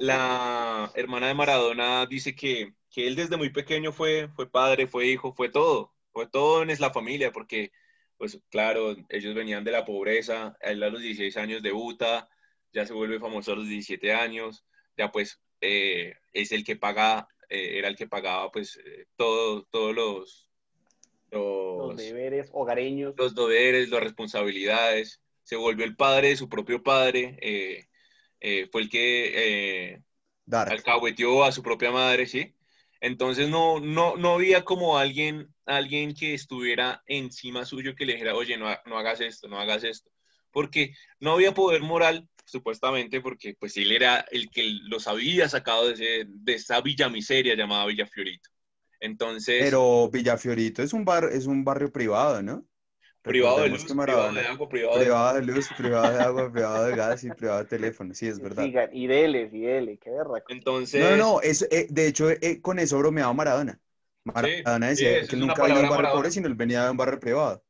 [0.00, 5.06] la hermana de Maradona dice que, que él desde muy pequeño fue, fue padre, fue
[5.06, 7.72] hijo, fue todo, fue todo en la familia, porque,
[8.16, 12.28] pues claro, ellos venían de la pobreza, él a los 16 años debuta,
[12.72, 14.64] ya se vuelve famoso a los 17 años,
[14.96, 19.64] ya pues eh, es el que paga, eh, era el que pagaba pues eh, todo,
[19.70, 20.50] todos los,
[21.30, 23.14] Los los, deberes hogareños.
[23.16, 27.38] los deberes, las responsabilidades, se volvió el padre de su propio padre,
[28.40, 30.02] eh, fue el que eh,
[30.64, 32.54] alcahueteó a su propia madre, ¿sí?
[33.00, 38.34] Entonces no, no, no había como alguien, alguien que estuviera encima suyo que le dijera,
[38.34, 40.10] oye, no, no hagas esto, no hagas esto.
[40.50, 45.86] Porque no había poder moral, supuestamente, porque pues él era el que los había sacado
[45.88, 48.50] de, ese- de esa villa miseria llamada Villa Fiorito.
[49.00, 52.66] Entonces, Pero Villafiorito es un bar, es un barrio privado, ¿no?
[53.28, 55.06] Privado de luz, que privado de agua, privado de...
[55.06, 58.14] Privado de luz, privado de agua, privado de gas y privado de teléfono.
[58.14, 58.72] Sí, es verdad.
[58.92, 60.52] Y dele, y dele, qué berraco.
[60.52, 63.80] Entonces, No, no, no, es, eh, de hecho, eh, con eso bromeaba Maradona.
[64.24, 66.90] Maradona sí, decía que él nunca venía de un barrio pobre, sino él venía de
[66.90, 67.62] un barrio privado.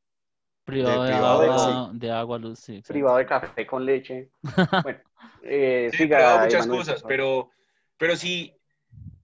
[0.63, 2.83] Privado de, privado de- agua, de agua, luz, sí.
[2.85, 4.29] Privado de café con leche.
[4.81, 4.99] Bueno,
[5.41, 7.51] eh, Sí, siga, privado de muchas Emanuel, cosas, pero,
[7.97, 8.55] pero si,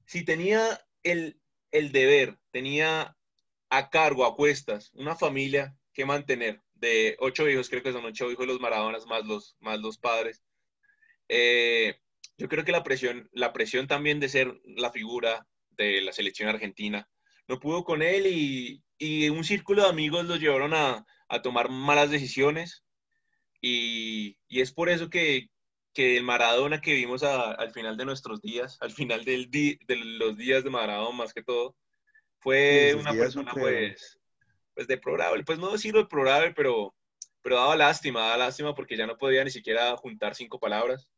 [0.06, 1.40] si tenía el,
[1.72, 3.18] el deber, tenía
[3.70, 8.32] a cargo, a cuestas, una familia que mantener de ocho hijos, creo que son ocho
[8.32, 10.44] hijos los Maradonas más los, más los padres,
[11.30, 11.96] eh,
[12.38, 16.50] yo creo que la presión, la presión también de ser la figura de la selección
[16.50, 17.08] argentina
[17.48, 21.70] no pudo con él y, y un círculo de amigos los llevaron a, a tomar
[21.70, 22.84] malas decisiones.
[23.62, 25.50] Y, y es por eso que,
[25.94, 29.80] que el Maradona que vimos a- al final de nuestros días, al final del di-
[29.88, 31.76] de los días de Maradona más que todo,
[32.40, 33.96] fue una persona creo.
[34.76, 36.96] Pues, pues deplorable, pues no decirlo deplorable, pero,
[37.42, 41.10] pero daba lástima, daba lástima porque ya no podía ni siquiera juntar cinco palabras,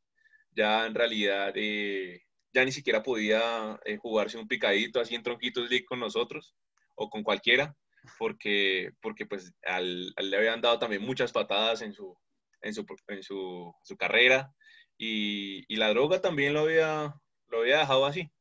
[0.52, 2.22] ya en realidad eh,
[2.54, 6.56] ya ni siquiera podía eh, jugarse un picadito así en Tronquitos League con nosotros
[6.96, 7.76] o con cualquiera,
[8.20, 12.18] porque, porque pues al, al- le habían dado también muchas patadas en su,
[12.62, 14.54] en su, en su, su carrera
[14.98, 17.16] y, y la droga también lo había,
[17.48, 18.32] lo había dejado así.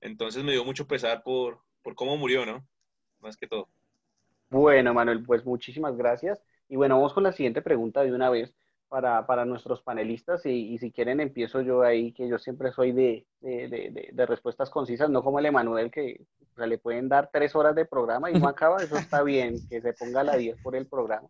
[0.00, 2.68] Entonces me dio mucho pesar por, por cómo murió, ¿no?
[3.20, 3.70] Más que todo.
[4.50, 6.42] Bueno, Manuel, pues muchísimas gracias.
[6.68, 8.54] Y bueno, vamos con la siguiente pregunta de una vez
[8.88, 10.44] para, para nuestros panelistas.
[10.46, 14.26] Y, y si quieren, empiezo yo ahí, que yo siempre soy de, de, de- de-
[14.26, 17.84] respuestas concisas, no como el Emanuel, que o sea, le pueden dar tres horas de
[17.86, 18.82] programa y no acaba.
[18.84, 21.28] Eso está bien, que se ponga a la 10 por el programa.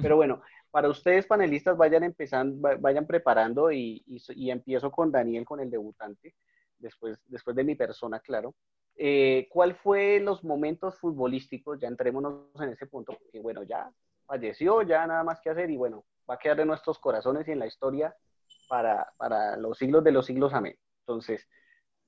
[0.00, 5.12] Pero bueno, para ustedes, panelistas, vayan empezando, va- vayan preparando y, y, y empiezo con
[5.12, 6.34] Daniel, con el debutante,
[6.78, 8.54] después, después de mi persona, claro.
[8.96, 11.80] Eh, ¿Cuál fue los momentos futbolísticos?
[11.80, 13.90] Ya entrémonos en ese punto, porque bueno, ya
[14.26, 17.52] falleció, ya nada más que hacer y bueno, va a quedar en nuestros corazones y
[17.52, 18.14] en la historia
[18.68, 20.76] para, para los siglos de los siglos, amén.
[21.00, 21.48] Entonces,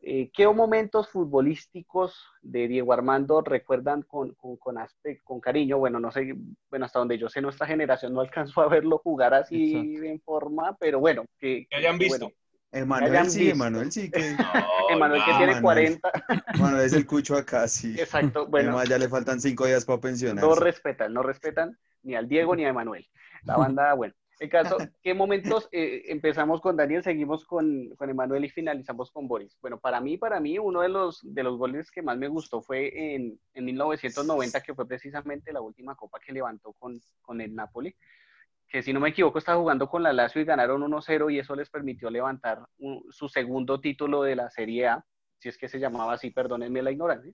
[0.00, 4.76] eh, ¿qué momentos futbolísticos de Diego Armando recuerdan con, con, con,
[5.22, 5.78] con cariño?
[5.78, 6.34] Bueno, no sé,
[6.68, 10.04] bueno, hasta donde yo sé, nuestra generación no alcanzó a verlo jugar así Exacto.
[10.06, 12.26] en forma, pero bueno, que, Que hayan visto.
[12.26, 12.36] bueno,
[12.74, 13.50] Emanuel sí.
[13.50, 14.36] Emanuel sí que.
[14.90, 15.36] Emanuel que ya.
[15.38, 16.00] tiene Emanuel.
[16.00, 16.10] 40,
[16.54, 17.94] Emanuel es el cucho acá, sí.
[17.98, 20.60] exacto, bueno, Además, ya le faltan cinco días para no pensionarse.
[20.60, 23.06] respetan, no respetan ni al Diego ni a Emanuel.
[23.44, 28.44] La banda, bueno, el caso, ¿qué momentos eh, empezamos con Daniel, seguimos con, con Emanuel
[28.44, 29.56] y finalizamos con Boris?
[29.60, 32.60] Bueno, para mí, para mí, uno de los, de los goles que más me gustó
[32.60, 37.54] fue en, en 1990, que fue precisamente la última copa que levantó con, con el
[37.54, 37.94] Napoli,
[38.74, 41.54] que si no me equivoco estaba jugando con la Lazio y ganaron 1-0 y eso
[41.54, 42.66] les permitió levantar
[43.08, 45.04] su segundo título de la Serie A,
[45.38, 47.32] si es que se llamaba así, perdónenme la ignorancia.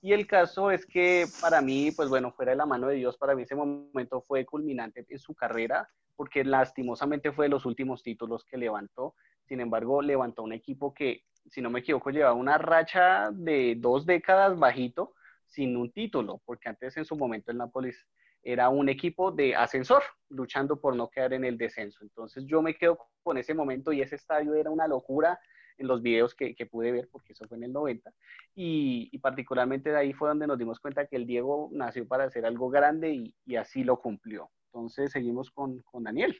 [0.00, 3.18] Y el caso es que para mí, pues bueno, fuera de la mano de Dios,
[3.18, 8.02] para mí ese momento fue culminante en su carrera, porque lastimosamente fue de los últimos
[8.02, 9.14] títulos que levantó.
[9.44, 14.06] Sin embargo, levantó un equipo que, si no me equivoco, llevaba una racha de dos
[14.06, 15.12] décadas bajito
[15.44, 18.06] sin un título, porque antes en su momento el Nápoles
[18.42, 21.98] era un equipo de ascensor, luchando por no quedar en el descenso.
[22.02, 25.38] Entonces yo me quedo con ese momento y ese estadio era una locura
[25.78, 28.12] en los videos que, pude ver, porque eso fue en el 90,
[28.54, 32.44] y, particularmente de ahí fue donde nos dimos cuenta que el Diego nació para hacer
[32.44, 34.50] algo grande y, así lo cumplió.
[34.66, 36.36] Entonces seguimos con, Daniel.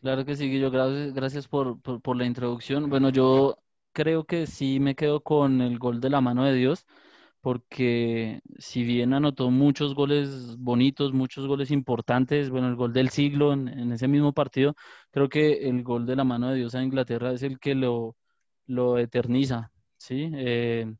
[0.00, 2.90] Claro que sí, Guillo, gracias, gracias por, por, la introducción.
[2.90, 3.58] Bueno, yo
[3.92, 6.86] creo que sí me quedo con el gol de la mano de Dios
[7.40, 13.52] porque si bien anotó muchos goles bonitos, muchos goles importantes, bueno, el gol del siglo
[13.52, 14.74] en, ese mismo partido,
[15.10, 18.16] creo que el gol de la mano de Dios a Inglaterra es el que lo,
[18.66, 20.30] lo eterniza, ¿sí?
[20.34, 20.92] Eh,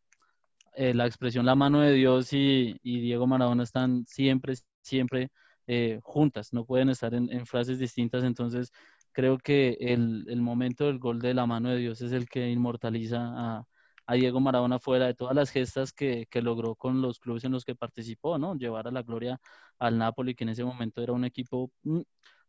[0.76, 5.30] eh, la expresión la mano de Dios y, Diego Maradona están siempre, siempre
[5.66, 8.72] eh, juntas, no pueden estar en, en, frases distintas, entonces
[9.12, 12.48] creo que el, el momento del gol de la mano de Dios es el que
[12.50, 13.66] inmortaliza a
[14.08, 17.66] a Diego Maradona fuera de todas las gestas que, logró con los clubes en los
[17.66, 18.56] que participó, ¿no?
[18.56, 19.38] Llevar a la gloria
[19.78, 22.00] al Napoli, que en ese momento era un equipo, mm,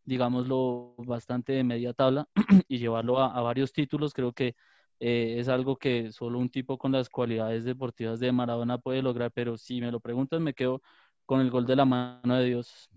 [0.06, 2.30] digámoslo, bastante de media tabla,
[2.70, 4.56] y llevarlo a, varios títulos, creo que
[5.02, 9.30] eh, es algo que solo un tipo con las cualidades deportivas de Maradona puede lograr,
[9.34, 10.82] pero si me lo preguntas, me quedo
[11.26, 12.90] con el gol de la mano de Dios.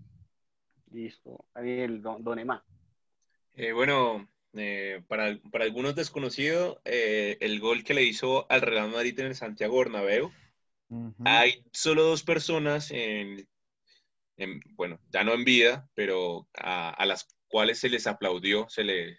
[0.89, 1.45] Listo.
[1.53, 2.63] Ariel, don, don Emma.
[3.55, 8.89] Eh, bueno, eh, para, para, algunos desconocido, eh, el gol que le hizo al Real
[8.89, 10.31] Madrid en el Santiago Bernabéu.
[11.25, 13.47] Hay solo dos personas, en,
[14.75, 19.17] bueno, ya no en vida, pero a, las cuales se les aplaudió, se les,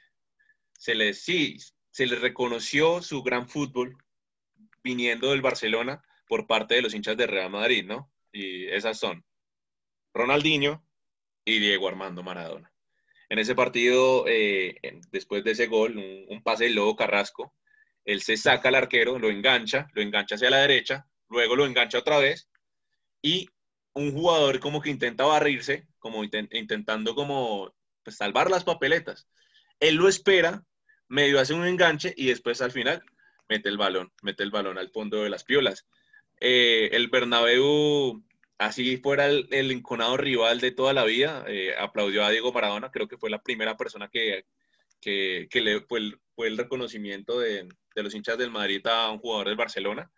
[0.78, 1.56] se les, sí,
[1.90, 3.96] se les reconoció su gran fútbol
[4.84, 8.12] viniendo del Barcelona por parte de los hinchas de Real Madrid, ¿no?
[8.30, 9.24] Y esas son
[10.12, 10.86] Ronaldinho
[11.44, 12.73] y Diego Armando Maradona.
[13.28, 14.76] En ese partido, eh,
[15.10, 17.54] después de ese gol, un, pase del Lobo Carrasco,
[18.04, 21.98] él se saca al arquero, lo engancha, lo engancha hacia la derecha, luego lo engancha
[21.98, 22.48] otra vez
[23.22, 23.48] y
[23.94, 29.26] un jugador como que intenta barrirse, como intentando como pues, salvar las papeletas.
[29.80, 30.64] Él lo espera,
[31.08, 33.02] medio hace un enganche y después al final
[33.48, 35.86] mete el balón, mete el balón al fondo de las piolas.
[36.40, 38.22] Eh, el Bernabéu
[38.58, 42.90] así fuera el, el, enconado rival de toda la vida, eh, aplaudió a Diego Maradona,
[42.90, 44.44] creo que fue la primera persona que,
[45.00, 49.18] que, le fue el, fue el reconocimiento de, de, los hinchas del Madrid a un
[49.18, 50.10] jugador del Barcelona.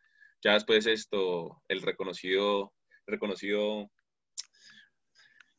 [0.42, 2.72] Ya después esto, el reconocido,
[3.06, 3.90] reconocido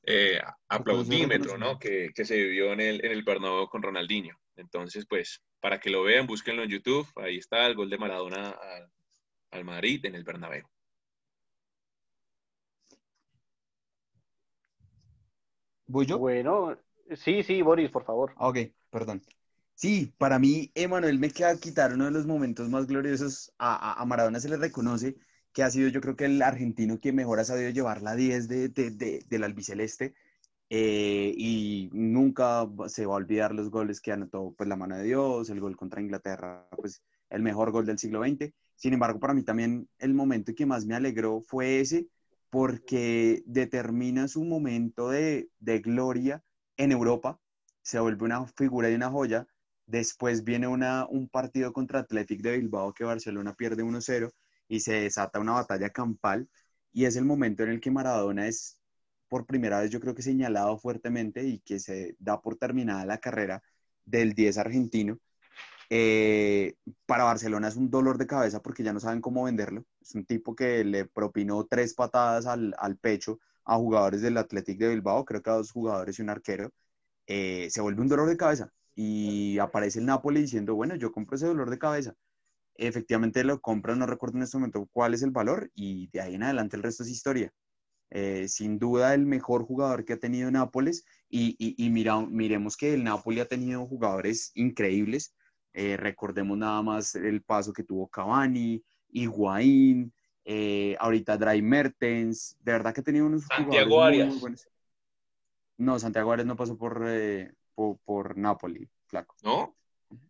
[0.03, 1.77] eh, aplaudímetro, ¿no?
[1.77, 4.39] Que, que, se vivió en el, en el Bernabéu con Ronaldinho.
[4.55, 7.07] Entonces, pues, para que lo vean, búsquenlo en YouTube.
[7.17, 8.89] Ahí está el gol de Maradona al,
[9.51, 10.65] al Madrid en el Bernabéu.
[15.87, 16.19] ¿Voy yo?
[16.19, 16.77] Bueno,
[17.15, 18.33] sí, sí, Boris, por favor.
[18.37, 18.57] Ah, ok,
[18.89, 19.21] perdón.
[19.73, 23.53] Sí, para mí, Emanuel me queda quitar uno de los momentos más gloriosos.
[23.59, 25.15] A, Maradona se le reconoce
[25.53, 28.47] que ha sido, yo creo que el argentino que mejor ha sabido llevar la 10
[28.47, 30.15] de, de, del albiceleste.
[30.69, 35.03] Eh, y nunca se va a olvidar los goles que anotó pues la mano de
[35.03, 38.51] Dios, el gol contra Inglaterra, pues el mejor gol del siglo XX.
[38.75, 42.07] Sin embargo, para mí también el momento que más me alegró fue ese,
[42.49, 46.43] porque determina su momento de, gloria
[46.77, 47.39] en Europa,
[47.81, 49.47] se vuelve una figura y una joya.
[49.85, 54.31] Después viene una, un partido contra Athletic de Bilbao que Barcelona pierde 1-0
[54.67, 56.49] y se desata una batalla campal.
[56.91, 58.81] Y es el momento en el que Maradona es
[59.29, 63.19] por primera vez, yo creo que señalado fuertemente y que se da por terminada la
[63.19, 63.61] carrera
[64.05, 65.19] del 10 argentino.
[65.89, 69.85] Eh, para Barcelona es un dolor de cabeza porque ya no saben cómo venderlo.
[70.01, 74.79] Es un tipo que le propinó tres patadas al, al pecho a jugadores del Athletic
[74.79, 76.71] de Bilbao, creo que a dos jugadores y un arquero.
[77.27, 81.35] Eh, se vuelve un dolor de cabeza y aparece el Napoli diciendo, bueno, yo compro
[81.37, 82.15] ese dolor de cabeza.
[82.75, 86.35] Efectivamente lo compra, no recuerdo en este momento cuál es el valor y de ahí
[86.35, 87.51] en adelante el resto es historia.
[88.11, 92.77] Eh, sin duda el mejor jugador que ha tenido Nápoles y, y, y mira, miremos
[92.77, 95.35] que el Napoli ha tenido jugadores increíbles
[95.79, 100.11] eh, recordemos nada más el paso que tuvo Cavani, Higuaín,
[100.43, 104.33] eh, ahorita Dry Mertens, de verdad que ha tenido unos Santiago Arias.
[105.77, 109.35] No, Santiago Arias no pasó por, eh, por, Napoli, flaco.
[109.43, 109.75] ¿No?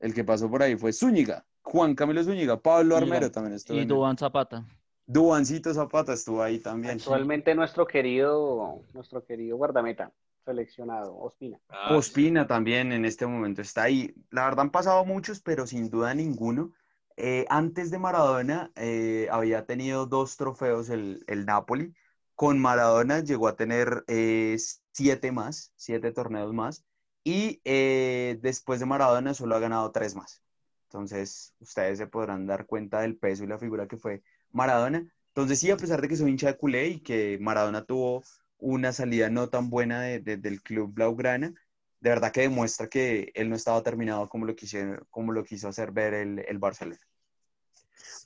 [0.01, 3.77] El que pasó por ahí fue Zúñiga, Juan Camilo Zúñiga, Pablo Armero también estuvo.
[3.77, 4.65] Y Duan Zapata.
[5.05, 6.95] Duancito Zapata estuvo ahí también.
[6.95, 10.11] Actualmente nuestro querido, nuestro querido guardameta
[10.47, 11.59] seleccionado, Ospina.
[11.69, 14.15] Ah, Ospina también en este momento está ahí.
[14.31, 16.73] La verdad han pasado muchos, pero sin duda ninguno
[17.17, 21.93] eh, antes de Maradona eh, había tenido dos trofeos el, el, Napoli.
[22.35, 24.55] Con Maradona llegó a tener eh,
[24.91, 26.85] siete más, siete torneos más.
[27.23, 27.59] Y
[28.41, 30.41] después de Maradona solo ha ganado tres más.
[30.83, 35.05] Entonces, ustedes se podrán dar cuenta del peso y la figura que fue Maradona.
[35.29, 38.23] Entonces, sí, a pesar de que soy hincha de culé y que Maradona tuvo
[38.59, 41.53] una salida no tan buena del club Blaugrana,
[41.99, 44.77] de verdad que demuestra que él no estaba terminado como lo quiso,
[45.09, 46.99] como lo quiso hacer ver el, el Barcelona.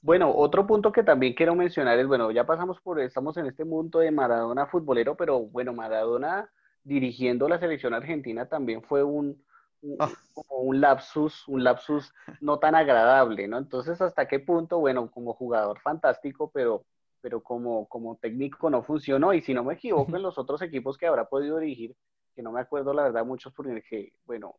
[0.01, 3.63] Bueno, otro punto que también quiero mencionar es, bueno, ya pasamos por, estamos en este
[3.63, 6.49] mundo de Maradona futbolero, pero bueno, Maradona
[6.83, 9.43] dirigiendo la selección argentina también fue un,
[9.81, 10.09] un, ah.
[10.49, 13.59] un lapsus, un lapsus no tan agradable, ¿no?
[13.59, 16.83] Entonces, ¿hasta qué punto, bueno, como jugador fantástico, pero,
[17.21, 19.33] pero como, como técnico no funcionó?
[19.33, 21.95] Y si no me equivoco, en los otros equipos que habrá podido dirigir,
[22.35, 24.55] que no me acuerdo la verdad muchos porque, bueno,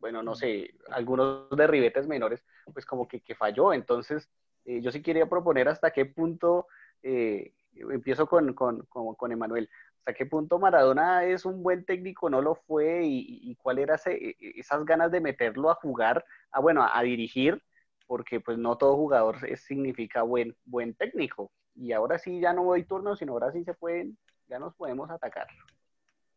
[0.00, 3.72] bueno, no sé, algunos de ribetes menores, pues como que, que falló.
[3.72, 4.28] Entonces,
[4.64, 6.66] eh, yo sí quería proponer hasta qué punto,
[7.02, 12.42] eh, empiezo con, con, con, Emanuel, hasta qué punto Maradona es un buen técnico, no
[12.42, 16.60] lo fue, y, y cuál era e, e, esas ganas de meterlo a jugar, a,
[16.60, 17.62] bueno, a, dirigir,
[18.06, 21.50] porque pues no todo jugador significa buen, buen técnico.
[21.76, 24.16] Y ahora sí ya no doy turno, sino ahora sí se pueden,
[24.48, 25.48] ya nos podemos atacar.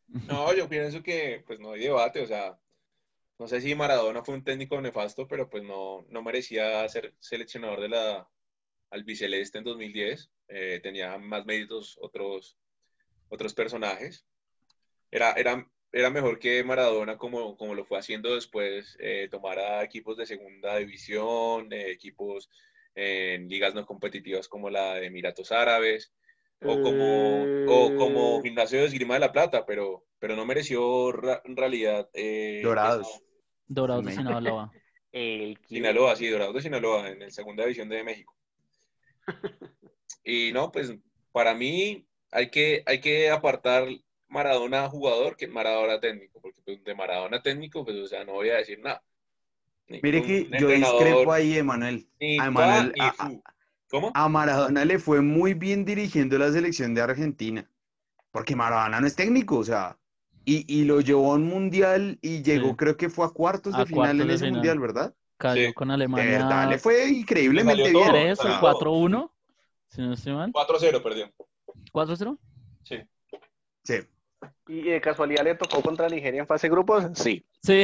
[0.08, 2.58] No, yo pienso que pues no hay debate, o sea,
[3.40, 7.82] no sé si Maradona fue un técnico nefasto, pero pues no, no merecía ser seleccionador
[7.82, 8.30] de la
[8.90, 10.32] albiceleste en 2010.
[10.48, 12.58] Eh, tenía más méritos otros,
[13.30, 14.26] otros personajes.
[15.12, 19.84] Era, era, era mejor que Maradona, como, como lo fue haciendo después, eh, tomar a
[19.84, 22.50] equipos de segunda división, eh, equipos
[22.98, 26.12] en ligas no competitivas como la de Emiratos Árabes
[26.62, 28.44] o como, o como mm.
[28.44, 31.10] Gimnasio de Esgrima de la Plata, pero, pero no mereció
[31.46, 32.10] en realidad.
[32.14, 33.22] Eh, Dorados.
[33.68, 34.72] Dorados de Sinaloa.
[35.68, 38.36] Sinaloa, sí, Dorados de Sinaloa, en la segunda división de México.
[40.24, 40.94] Y no, pues
[41.32, 43.88] para mí hay que, hay que apartar
[44.28, 48.50] Maradona jugador que Maradona técnico, porque pues, de Maradona técnico, pues o sea, no voy
[48.50, 49.02] a decir nada.
[49.88, 52.08] Mire que yo discrepo ahí, Emanuel.
[52.20, 52.94] Emanuel
[53.90, 54.12] ¿Cómo?
[54.14, 57.70] A Maradona le fue muy bien dirigiendo la selección de Argentina,
[58.32, 59.98] porque Maradona no es técnico, o sea,
[60.44, 63.86] y, y lo llevó a un mundial y llegó, creo que fue a cuartos de
[63.86, 65.14] final en ese mundial, ¿verdad?
[65.38, 66.26] Cayó con Alemania.
[66.26, 68.10] De verdad, le fue increíblemente bien.
[68.10, 69.32] 3 o 4-1,
[69.88, 70.52] si no estoy mal.
[70.52, 71.32] 4-0 perdió.
[71.94, 72.38] ¿4-0?
[72.84, 72.98] Sí.
[73.84, 73.96] Sí.
[74.68, 77.06] ¿Y de casualidad le tocó contra Nigeria en fase de grupos?
[77.14, 77.46] Sí.
[77.62, 77.84] Sí.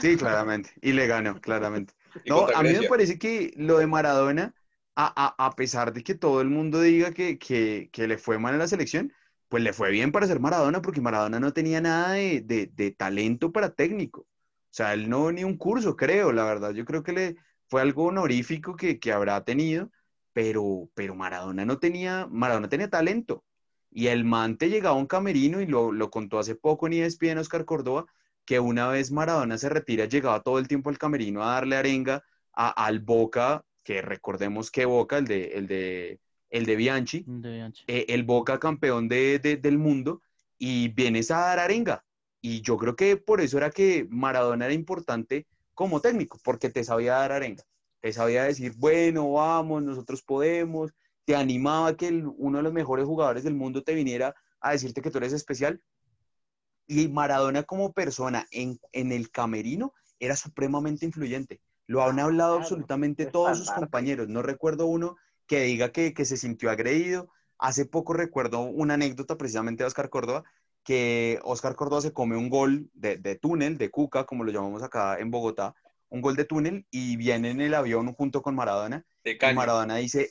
[0.00, 0.70] Sí, claramente.
[0.80, 1.94] Y le ganó, claramente.
[2.26, 4.54] No, a mí me parece que lo de Maradona
[4.96, 9.12] a, pesar de que todo el mundo diga que, le fue mal en la selección,
[9.48, 13.70] pues le fue bien para ser Maradona, porque Maradona no tenía nada de, talento para
[13.74, 14.22] técnico.
[14.22, 16.72] O sea, él no ni un curso, creo, la verdad.
[16.72, 17.36] Yo creo que le
[17.68, 19.90] fue algo honorífico que, habrá tenido,
[20.32, 23.44] pero, pero Maradona no tenía, Maradona tenía talento.
[23.90, 27.64] Y el mante llegaba a un camerino y lo, contó hace poco en ESPN Oscar
[27.64, 28.06] Córdoba,
[28.44, 32.22] que una vez Maradona se retira, llegaba todo el tiempo al camerino a darle arenga
[32.52, 37.28] al Boca que recordemos que Boca, el de, el de, el de Bianchi,
[37.86, 40.22] eh, el Boca campeón de, del mundo,
[40.58, 42.04] y vienes a dar arenga.
[42.40, 46.84] Y yo creo que por eso era que Maradona era importante como técnico, porque te
[46.84, 47.64] sabía dar arenga.
[48.00, 50.92] Te sabía decir, bueno, vamos, nosotros podemos.
[51.24, 55.10] Te animaba que uno de los mejores jugadores del mundo te viniera a decirte que
[55.10, 55.80] tú eres especial.
[56.86, 61.60] Y Maradona como persona en, en el camerino era supremamente influyente.
[61.86, 64.28] Lo han hablado absolutamente todos sus compañeros.
[64.28, 65.16] No recuerdo uno
[65.46, 67.28] que diga que, se sintió agredido.
[67.58, 70.44] Hace poco recuerdo una anécdota precisamente de Oscar Córdoba,
[70.82, 75.18] que Oscar Córdoba se come un gol de, túnel, de cuca, como lo llamamos acá
[75.18, 75.74] en Bogotá,
[76.08, 79.04] un gol de túnel y viene en el avión junto con Maradona.
[79.22, 79.52] De caño.
[79.52, 80.28] Y Maradona dice,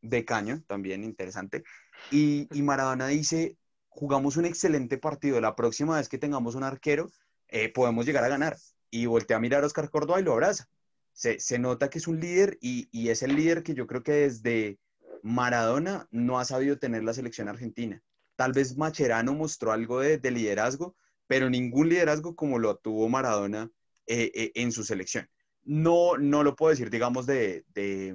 [0.00, 1.64] de caño, también interesante.
[2.10, 3.56] Y, Maradona dice,
[3.98, 5.40] jugamos un excelente partido.
[5.40, 7.10] La próxima vez que tengamos un arquero,
[7.48, 8.56] eh, podemos llegar a ganar
[8.90, 10.68] y voltea a mirar a Oscar Córdoba y lo abraza.
[11.12, 14.04] Se, se nota que es un líder y, y, es el líder que yo creo
[14.04, 14.78] que desde
[15.24, 18.00] Maradona no ha sabido tener la selección argentina.
[18.36, 20.94] Tal vez Macherano mostró algo de, de liderazgo,
[21.26, 23.68] pero ningún liderazgo como lo tuvo Maradona
[24.06, 25.28] eh, eh, en su selección.
[25.64, 28.14] No, no lo puedo decir, digamos, de, de,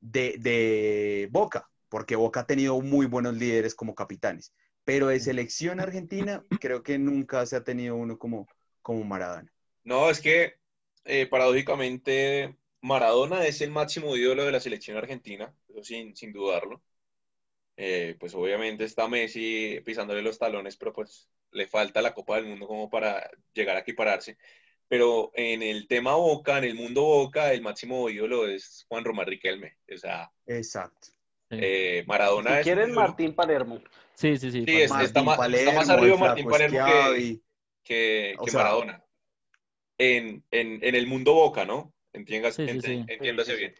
[0.00, 5.80] de, de Boca, porque Boca ha tenido muy buenos líderes como capitanes, pero de selección
[5.80, 8.48] argentina creo que nunca se ha tenido uno como,
[8.82, 9.52] como Maradona.
[9.84, 10.54] No, es que
[11.04, 16.82] eh, paradójicamente Maradona es el máximo ídolo de la selección argentina, eso sin, sin dudarlo.
[17.76, 22.46] Eh, pues obviamente está Messi pisándole los talones, pero pues le falta la Copa del
[22.46, 24.38] Mundo como para llegar a equipararse.
[24.88, 29.26] pero en el tema Boca, en el mundo Boca, el máximo ídolo es Juan Román
[29.28, 29.78] Riquelme.
[29.94, 31.08] O sea, Exacto.
[31.50, 32.62] Eh, Maradona Si es.
[32.64, 32.92] quieren.
[32.94, 33.80] Martín Palermo.
[34.14, 34.64] Sí, sí, sí.
[34.64, 35.06] Sí, es- Palermo.
[35.06, 37.40] está más- está más Palermo, arriba Martín Palermo que-
[37.84, 39.02] que, que sea- Maradona.
[39.98, 41.94] En, en, en el mundo Boca, ¿no?
[42.12, 43.04] Entiendas, Sí, sí, ent- sí.
[43.08, 43.74] entiéndase sí, bien.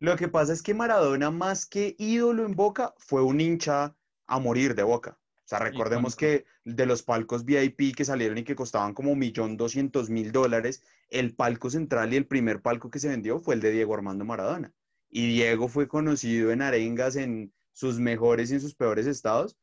[0.00, 3.94] Lo que pasa es que Maradona, más que ídolo en Boca, fue un hincha
[4.26, 5.18] a morir de Boca.
[5.36, 9.18] O sea, recordemos que de los palcos VIP que salieron y que costaban como un
[9.18, 13.54] millón doscientos mil dólares, el palco central y el primer palco que se vendió fue
[13.54, 14.72] el de Diego Armando Maradona.
[15.14, 19.56] Y Diego fue conocido en arengas en sus mejores y en sus peores estados,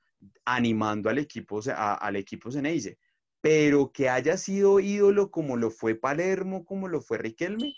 [0.45, 2.97] animando al equipo, a- al equipo Ceneice.
[3.41, 7.75] Pero que haya sido ídolo como lo fue Palermo, como lo fue Riquelme,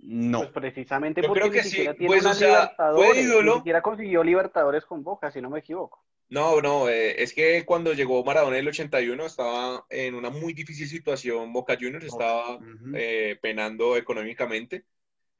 [0.00, 0.38] no.
[0.38, 3.10] Pues precisamente Yo porque creo ni sí, tiene pues, una o sea, Libertadores.
[3.10, 3.52] fue ídolo.
[3.52, 6.02] Ni siquiera consiguió Libertadores con Boca, si no me equivoco.
[6.30, 10.52] No, no, eh, es que cuando llegó Maradona en el 81 estaba en una muy
[10.52, 11.52] difícil situación.
[11.52, 12.58] Boca Juniors estaba
[12.94, 14.84] eh, penando económicamente.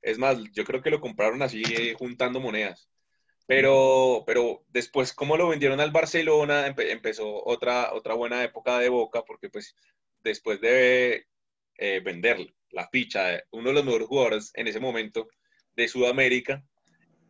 [0.04, 2.88] Es más, yo creo que lo compraron así eh, juntando monedas.
[3.46, 8.88] Pero, pero después, como lo vendieron al Barcelona, empe- empezó otra, otra buena época de
[8.88, 9.76] Boca, porque pues
[10.22, 11.26] después de
[11.78, 15.28] eh, vender la ficha de uno de los mejores jugadores en ese momento
[15.76, 16.64] de Sudamérica,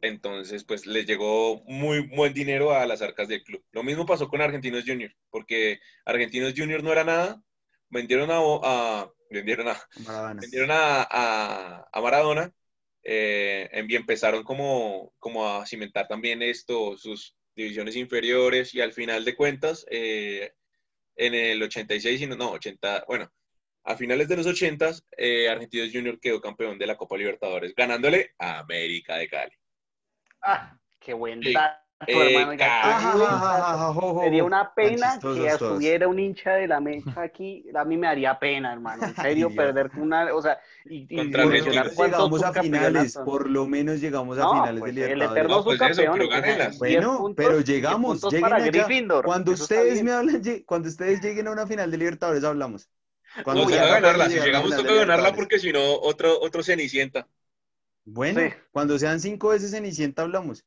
[0.01, 3.64] entonces pues les llegó muy buen dinero a las arcas del club.
[3.72, 7.43] Lo mismo pasó con Argentinos Juniors, porque Argentinos Juniors no era nada,
[7.89, 10.41] vendieron a, a- vendieron a, Maradona.
[10.41, 12.53] vendieron a, a- a Maradona
[13.05, 19.37] eh, empezaron como, como a cimentar también esto, sus divisiones inferiores y al final de
[19.37, 20.53] cuentas, eh,
[21.17, 23.31] en el 86, y no, no, 80, bueno,
[23.85, 28.33] a finales de los 80, eh, Argentinos Junior quedó campeón de la Copa Libertadores, ganándole
[28.39, 29.53] a América de Cali.
[30.43, 32.49] Ah, qué buen dato, Eh,
[34.19, 34.47] Sería jo.
[34.47, 37.65] una pena que estuviera un hincha de la Mecha aquí.
[37.75, 39.07] A mí me haría pena, hermano.
[39.07, 40.35] En serio, perder una.
[40.35, 44.95] O sea, y, y llegamos a finales, por lo menos llegamos a No, finales pues,
[44.95, 45.43] de el Libertadores.
[45.43, 46.19] eterno No, pues eso, subcampeón.
[46.19, 46.79] pero o sea, gánenlas.
[46.79, 48.21] 10 Bueno, puntos, pero 10 llegamos,
[49.23, 52.89] Cuando ustedes me hablan, cuando ustedes lleguen a una final de Libertadores hablamos.
[53.43, 57.27] Cuando Toca ganarla, si llegamos toca ganarla porque si no, otro, otro Cenicienta.
[58.05, 58.55] Bueno, Sí.
[58.73, 60.65] cuando sean cinco veces Cenicienta hablamos.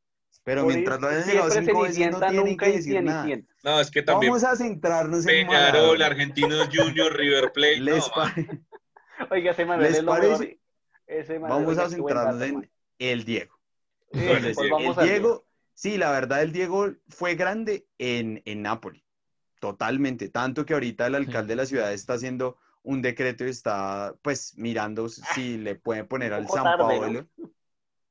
[0.48, 3.28] Pero Por mientras lo hayan llegado siempre cinco veces no tienen nunca que decir nada.
[3.64, 6.02] No, es que también Vamos a centrarnos en Peñarol.
[6.02, 7.82] Argentinos Junior, River Plate.
[7.82, 8.24] ¿Les, no,
[9.32, 10.62] Oiga, ese Manuel ¿Les es lo parece?
[11.06, 13.60] Ese Vamos a centrarnos en el Diego.
[14.14, 18.41] Sí, Entonces, pues el vamos al Diego, sí, la verdad, el Diego fue grande en,
[18.45, 19.04] en Nápoles,
[19.60, 20.30] totalmente.
[20.30, 24.58] Tanto que ahorita el alcalde de la ciudad está haciendo un decreto y está, pues,
[24.58, 27.50] mirando si le puede poner al San tarde, ¿no?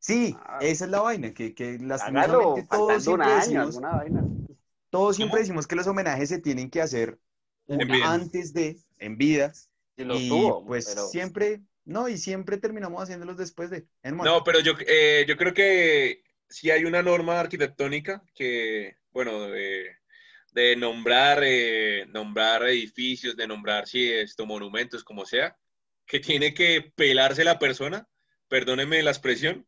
[0.07, 0.59] Sí, Ah.
[0.61, 4.25] esa es la vaina, que, que Hágalo, lastimosamente todos faltando un siempre año, decimos, vaina.
[4.91, 7.19] todos siempre decimos que los homenajes se tienen que hacer
[8.05, 9.53] antes de, en vida,
[9.97, 14.17] Y los y tuvo, pues pero- siempre, no, y siempre terminamos haciéndolos después de, en
[14.19, 19.89] No, pero yo, eh, yo creo que sí hay una norma arquitectónica que, bueno, de,
[20.53, 25.57] de nombrar, eh, nombrar edificios, de nombrar, sí, esto, monumentos, como sea,
[26.07, 28.07] que tiene que pelarse la persona,
[28.47, 29.67] perdónenme la expresión,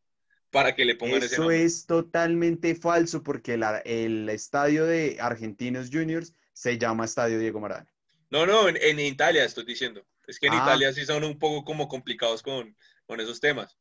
[0.50, 1.62] para que le pongan ese Eso nombre.
[1.64, 7.92] es totalmente falso porque la- el estadio de Argentinos Juniors se llama Estadio Diego Maradona.
[8.30, 10.06] No, no, en, en Italia estoy diciendo.
[10.26, 10.62] Es que en Ah.
[10.64, 12.76] Italia sí son un poco como complicados con,
[13.06, 13.78] con esos temas.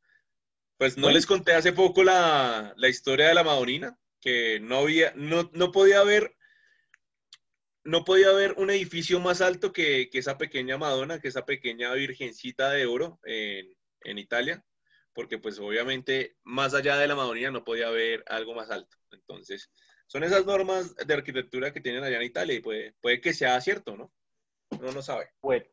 [0.78, 1.16] Pues no Bueno.
[1.16, 5.72] les conté hace poco la, la historia de la Madonina, que no había, no, no
[5.72, 6.36] podía haber,
[7.84, 11.92] no podía haber un edificio más alto que, que esa pequeña Madonna, que esa pequeña
[11.94, 14.64] virgencita de oro en, en Italia,
[15.18, 18.96] porque pues obviamente más allá de la Madonina no podía haber algo más alto.
[19.10, 19.68] Entonces,
[20.06, 23.60] son esas normas de arquitectura que tienen allá en Italia y puede, puede que sea
[23.60, 24.12] cierto, ¿no?
[24.78, 25.30] Uno no sabe.
[25.42, 25.66] Bueno,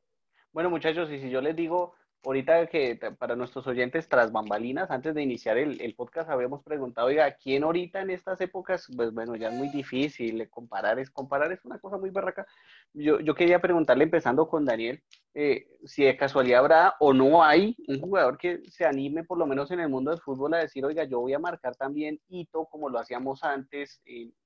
[0.52, 1.94] bueno, muchachos, y si yo les digo,
[2.26, 7.08] ahorita que para nuestros oyentes tras bambalinas, antes de iniciar el, el podcast, habíamos preguntado,
[7.08, 8.88] oiga, ¿quién ahorita en estas épocas?
[8.96, 12.46] Pues bueno, ya es muy difícil comparar, es comparar es una cosa muy barraca.
[12.94, 15.02] Yo, yo quería preguntarle, empezando con Daniel,
[15.34, 19.46] eh, si de casualidad habrá o no hay un jugador que se anime, por lo
[19.46, 22.66] menos en el mundo del fútbol, a decir, oiga, yo voy a marcar también hito
[22.66, 24.02] como lo hacíamos antes,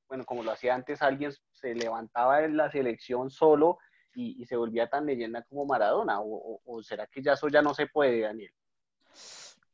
[0.07, 3.77] bueno, como lo hacía antes, alguien se levantaba en la selección solo
[4.19, 6.19] y, se volvía tan leyenda como Maradona?
[6.21, 8.51] ¿O, será que ya eso ya no se puede, Daniel?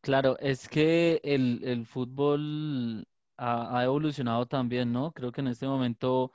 [0.02, 5.12] Claro, es que el, el fútbol ha, ha evolucionado también, ¿no?
[5.12, 6.32] Creo que en este momento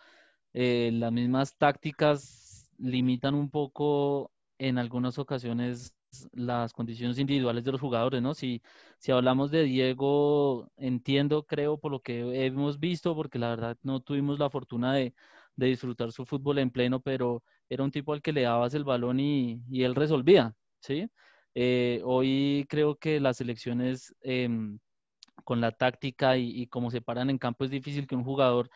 [0.52, 5.94] eh, las mismas tácticas limitan un poco en algunas ocasiones
[6.32, 8.34] las condiciones individuales de los jugadores, ¿no?
[8.34, 8.62] Si,
[8.98, 14.00] si hablamos de Diego, entiendo, creo, por lo que hemos visto, porque la verdad no
[14.00, 15.14] tuvimos la fortuna de,
[15.56, 18.84] de disfrutar su fútbol en pleno, pero era un tipo al que le dabas el
[18.84, 20.54] balón y, y él resolvía.
[20.80, 21.08] ¿sí?
[21.54, 24.78] Eh, hoy creo que las selecciones em,
[25.44, 28.70] con la táctica y, y cómo se paran en campo es difícil que un jugador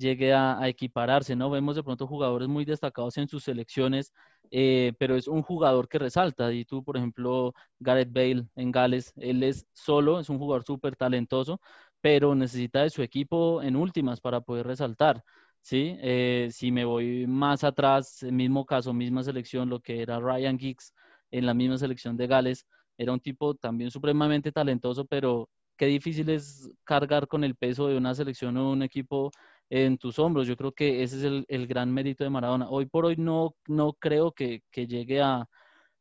[0.00, 1.50] llegue a, equipararse, ¿no?
[1.50, 4.12] Vemos de pronto jugadores muy destacados en sus selecciones,
[4.50, 6.52] eh, pero es un jugador que resalta.
[6.52, 10.96] Y tú, por ejemplo, Gareth Bale en Gales, él es solo, es un jugador súper
[10.96, 11.60] talentoso,
[12.00, 15.22] pero necesita de su equipo en últimas para poder resaltar.
[15.60, 15.96] ¿Sí?
[16.00, 20.58] Eh, si me voy más atrás, el mismo caso, misma selección, lo que era Ryan
[20.58, 20.94] Giggs
[21.30, 22.66] en la misma selección de Gales,
[22.98, 27.96] era un tipo también supremamente talentoso, pero qué difícil es cargar con el peso de
[27.96, 29.30] una selección o un equipo
[29.70, 30.46] en tus hombros.
[30.46, 32.68] Yo creo que ese es el, gran mérito de Maradona.
[32.68, 35.48] Hoy por hoy no, no creo que, llegue a,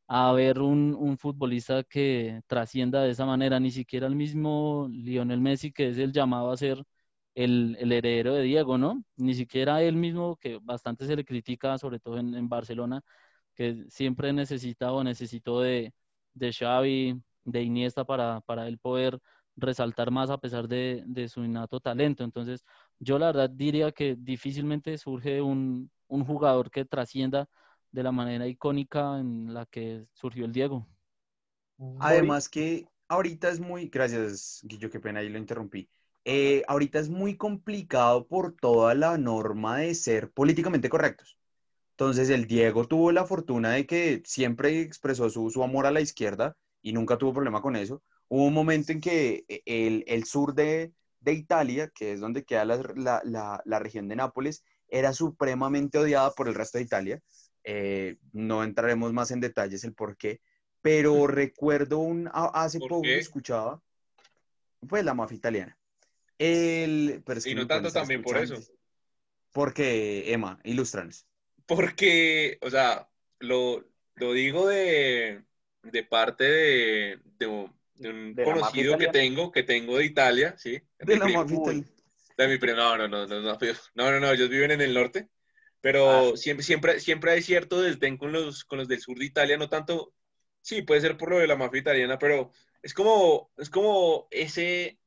[0.07, 5.71] a haber un, futbolista que trascienda de esa manera, ni siquiera el mismo Lionel Messi,
[5.71, 6.83] que es el llamado a ser
[7.43, 9.03] el, heredero de Diego, ¿no?
[9.15, 13.01] Ni siquiera él mismo, que bastante se le critica, sobre todo en, Barcelona,
[13.55, 15.93] que siempre necesita o necesitó de,
[16.33, 19.19] de Xavi, de Iniesta para, para él poder
[19.55, 22.23] resaltar más a pesar de, su innato talento.
[22.23, 22.65] Entonces,
[22.99, 27.47] yo la verdad diría que difícilmente surge un, jugador que trascienda
[27.91, 30.87] de la manera icónica en la que surgió el Diego.
[31.99, 35.89] Además que ahorita es muy, gracias Guillo, qué pena, ahí lo interrumpí.
[36.31, 41.37] Eh, ahorita es muy complicado por toda la norma de ser políticamente correctos.
[41.91, 46.01] Entonces el Diego tuvo la fortuna de que siempre expresó su, su amor a la
[46.01, 50.53] izquierda y nunca tuvo problema con eso hubo un momento en que eh, el, sur
[50.53, 50.93] de,
[51.25, 56.77] Italia, que es donde queda la, región de Nápoles, era supremamente odiada por el resto
[56.77, 57.21] de Italia.
[57.63, 60.39] Eh, no entraremos más en detalles el por qué,
[60.81, 63.81] pero recuerdo un, hace poco escuchaba,
[64.87, 65.77] pues la mafia italiana.
[66.39, 68.55] El, y no tanto también por eso.
[69.51, 71.27] Porque, Emma, ilustranos.
[71.65, 73.09] Porque, o sea,
[73.39, 73.83] lo,
[74.15, 75.43] digo de,
[76.09, 80.81] parte de, un conocido que tengo, que tengo de Italia, ¿sí?
[80.97, 81.83] De la mafia
[82.37, 83.57] De mi primo, no, no, no, no, no,
[83.95, 85.27] no, no, ellos viven en el norte,
[85.81, 86.37] pero ah.
[86.37, 89.67] siempre, siempre, siempre hay cierto desdén con los, con los del sur de Italia, no
[89.67, 90.13] tanto,
[90.61, 94.98] sí, puede ser por lo de la mafia italiana, pero es como, es como ese,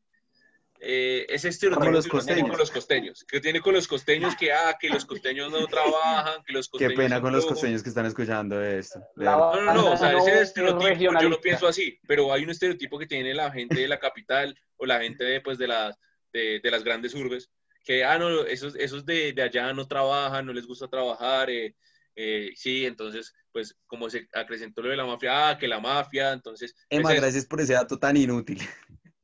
[0.85, 4.53] eh, ese estereotipo los que tiene con los costeños, que tiene con los costeños que,
[4.53, 6.95] ah, que los costeños no trabajan, que los costeños...
[6.95, 9.01] Qué pena con los costeños que están escuchando esto.
[9.15, 12.99] No, no, no, o sea, ese estereotipo yo lo pienso así, pero hay un estereotipo
[12.99, 15.97] que tiene la gente de la capital o la gente de, pues, de, las,
[16.33, 17.49] de, de las grandes urbes,
[17.85, 21.77] que, ah, no, esos, esos de, de allá no trabajan, no les gusta trabajar, eh,
[22.17, 26.33] eh, sí, entonces, pues como se acrecentó lo de la mafia, ah, que la mafia,
[26.33, 26.75] entonces...
[26.91, 28.61] Emma, pues, gracias por ese dato tan inútil.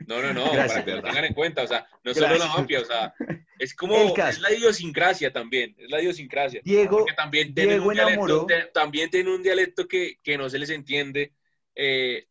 [0.09, 2.81] No, no, no, para que lo tengan en cuenta, o sea, no solo la mafia,
[2.81, 3.15] o sea,
[3.59, 6.63] es como, es la idiosincrasia también, es la idiosincrasia.
[6.65, 10.71] Diego, porque también tienen, un dialecto, también tienen un dialecto que, que no se les
[10.71, 11.35] entiende.
[11.75, 12.27] Eh,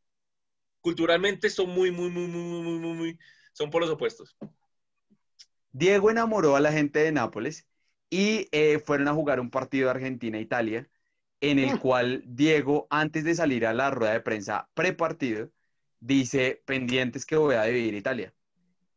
[0.81, 3.19] culturalmente son muy, muy, muy, muy, muy, muy, muy,
[3.53, 4.35] son por los opuestos.
[5.71, 7.67] Diego enamoró a la gente de Nápoles
[8.09, 10.89] y eh, fueron a jugar un partido de Argentina-Italia,
[11.41, 11.77] en el mm.
[11.77, 15.51] cual Diego, antes de salir a la rueda de prensa pre-partido,
[15.99, 18.33] dice, pendientes que voy a dividir Italia.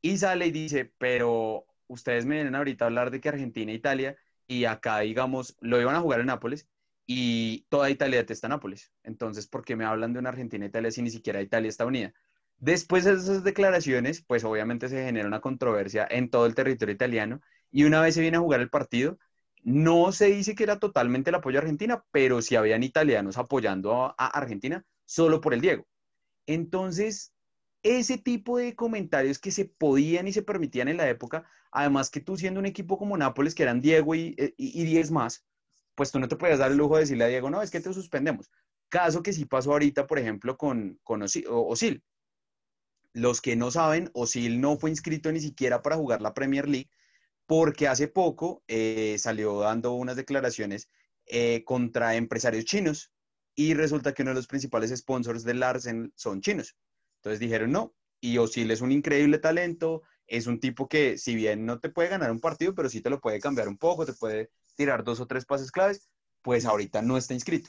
[0.03, 3.75] Y sale y dice, pero ustedes me vienen ahorita a hablar de que Argentina e
[3.75, 6.69] Italia, y acá, digamos, lo iban a jugar en Nápoles,
[7.07, 8.93] y toda Italia en Nápoles.
[9.03, 11.87] Entonces, ¿por qué me hablan de una Argentina e Italia si ni siquiera Italia está
[11.87, 12.15] unida?
[12.59, 17.41] Después de esas declaraciones, pues obviamente se genera una controversia en todo el territorio italiano,
[17.71, 19.19] y una vez se viene a jugar el partido,
[19.63, 24.15] no se dice que era totalmente el apoyo a Argentina, pero sí habían italianos apoyando
[24.17, 25.87] a Argentina solo por el Diego.
[26.51, 27.33] Entonces,
[27.85, 32.21] ese tipo de comentarios que se podían y se permitían en la época, además que
[32.21, 35.47] tú siendo un equipo como Nápoles, que eran Diego y, 10 eh, más,
[35.95, 37.81] pues tú no te podías dar el lujo de decirle a Diego, no, es que
[37.81, 38.51] te suspendemos.
[38.89, 42.03] Caso que sí pasó ahorita, por ejemplo, con, con Osil.
[43.13, 46.91] Los que no saben, Osil no fue inscrito ni siquiera para jugar la Premier League,
[47.47, 50.91] porque hace poco eh, salió dando unas declaraciones
[51.27, 53.13] eh, contra empresarios chinos
[53.61, 56.79] y resulta que uno de los principales sponsors de Larsen son chinos.
[57.17, 61.67] Entonces dijeron no, y Osil es un increíble talento, es un tipo que si bien
[61.67, 64.15] no te puede ganar un partido, pero sí te lo puede cambiar un poco, te
[64.15, 66.09] puede tirar dos o tres pases claves,
[66.41, 67.69] pues ahorita no está inscrito.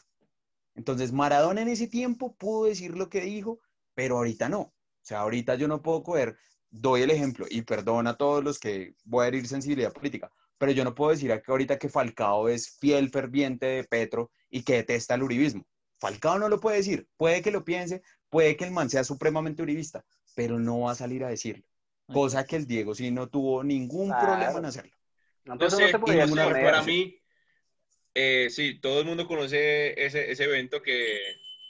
[0.76, 3.60] Entonces Maradona en ese tiempo pudo decir lo que dijo,
[3.94, 4.62] pero ahorita no.
[4.62, 6.38] O sea, ahorita yo no puedo coger,
[6.70, 10.72] doy el ejemplo, y perdona a todos los que voy a herir sensibilidad política, pero
[10.72, 14.76] yo no puedo decir que ahorita que Falcao es fiel ferviente de Petro y que
[14.76, 15.66] detesta el uribismo.
[16.02, 19.62] Falcao no lo puede decir, puede que lo piense, puede que el man sea supremamente
[19.62, 20.04] uribista,
[20.36, 21.64] pero no va a salir a decirlo.
[22.12, 24.98] Cosa que el Diego sí no tuvo ningún problema en hacerlo.
[25.46, 27.20] Entonces, para mí,
[28.16, 31.20] eh, sí, todo el mundo conoce ese, ese evento que,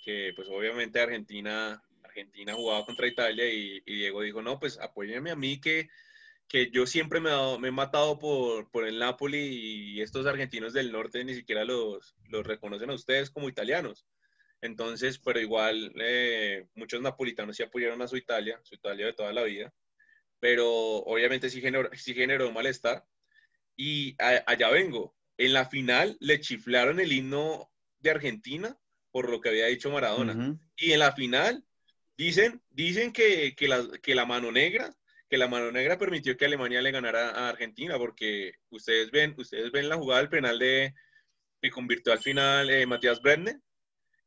[0.03, 5.31] que pues obviamente Argentina, Argentina jugaba contra Italia y, y Diego dijo, no, pues apóyenme
[5.31, 5.89] a mí que,
[6.47, 10.91] que yo siempre me, me he matado por, por el Napoli y estos argentinos del
[10.91, 14.05] norte ni siquiera los, los reconocen a ustedes como italianos.
[14.61, 19.33] Entonces, pero igual eh, muchos napolitanos sí apoyaron a su Italia, su Italia de toda
[19.33, 19.73] la vida,
[20.39, 23.05] pero obviamente sí generó, sí generó malestar.
[23.75, 25.15] Y a- allá vengo.
[25.37, 28.77] En la final le chiflaron el himno de Argentina
[29.11, 30.33] por lo que había dicho Maradona.
[30.77, 31.65] Y en la final
[32.17, 34.95] dicen, dicen que, que la, que la mano negra,
[35.29, 39.71] que la mano negra permitió que Alemania le ganara a Argentina, porque ustedes ven, ustedes
[39.71, 40.93] ven la jugada del penal de
[41.61, 43.59] que convirtió al final eh, Matías Brenner.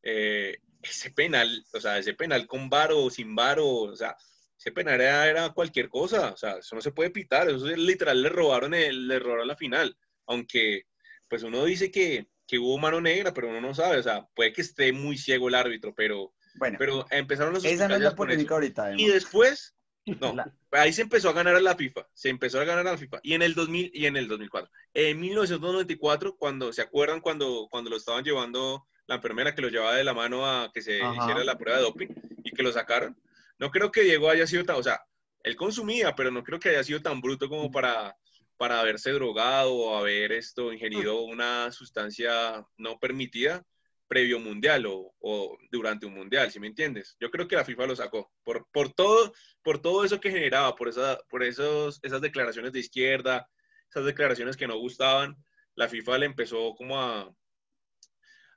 [0.05, 4.15] Eh, ese penal, o sea, ese penal con varo o sin varo, o sea,
[4.59, 7.79] ese penal era, era cualquier cosa, o sea, eso no se puede pitar, eso es
[7.79, 9.97] literal le robaron el, le robaron la final,
[10.27, 10.83] aunque
[11.27, 14.53] pues uno dice que, que hubo mano negra, pero uno no sabe, o sea, puede
[14.53, 18.15] que esté muy ciego el árbitro, pero, Bueno, pero empezaron los esa no es la
[18.15, 18.93] polémica ahorita.
[18.97, 19.15] Y Emma.
[19.15, 19.75] después,
[20.21, 22.93] no, La- ahí se empezó a ganar a la FIFA, se empezó a ganar a
[22.93, 23.21] la FIFA.
[23.23, 24.71] Y en el 2000 y en el 2004.
[24.93, 29.97] En 1994, cuando, ¿se acuerdan cuando, cuando lo estaban llevando la enfermera que lo llevaba
[29.97, 31.15] de la mano a que se Ajá.
[31.23, 32.09] hiciera la prueba de doping
[32.43, 33.17] y que lo sacaron?
[33.59, 35.03] No creo que Diego haya sido tan, o sea,
[35.43, 38.17] él consumía, pero no creo que haya sido tan bruto como para,
[38.57, 43.65] para haberse drogado o haber esto, ingerido una sustancia no permitida
[44.09, 47.17] previo mundial o, o durante un mundial, ¿sí me entiendes?
[47.21, 49.33] Yo creo que la FIFA lo sacó por, por, todo,
[49.63, 53.49] por todo eso que generaba, por, esa, por esos, esas declaraciones de izquierda,
[53.89, 55.37] esas declaraciones que no gustaban,
[55.75, 57.35] la FIFA le empezó como a,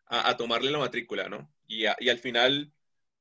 [0.08, 1.51] a, a tomarle la matrícula, ¿no?
[1.68, 2.72] Y, a- y al final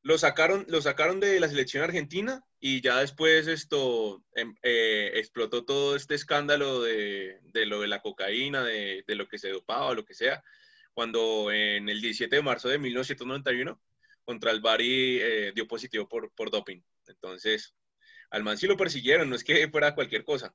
[0.03, 5.65] lo sacaron, lo sacaron de la selección argentina y ya después esto em, eh, explotó
[5.65, 9.87] todo este escándalo de, de lo de la cocaína, de, de lo que se dopaba
[9.89, 10.43] o lo que sea,
[10.95, 13.81] cuando en el 17 de marzo de 1991
[14.25, 16.81] contra el Bari eh, dio positivo por, por doping.
[17.09, 17.75] Entonces,
[18.31, 20.55] al man sí lo persiguieron, no es que fuera cualquier cosa.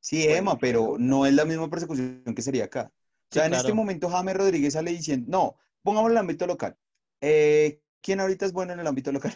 [0.00, 2.92] Sí, Emma, pero no es la misma persecución que sería acá.
[3.30, 6.46] O sea, Sí, en este momento James Rodríguez sale diciendo, no, pongámoslo en el ámbito
[6.46, 6.76] local.
[7.20, 9.34] Eh, ¿Quién ahorita es bueno en el ámbito local?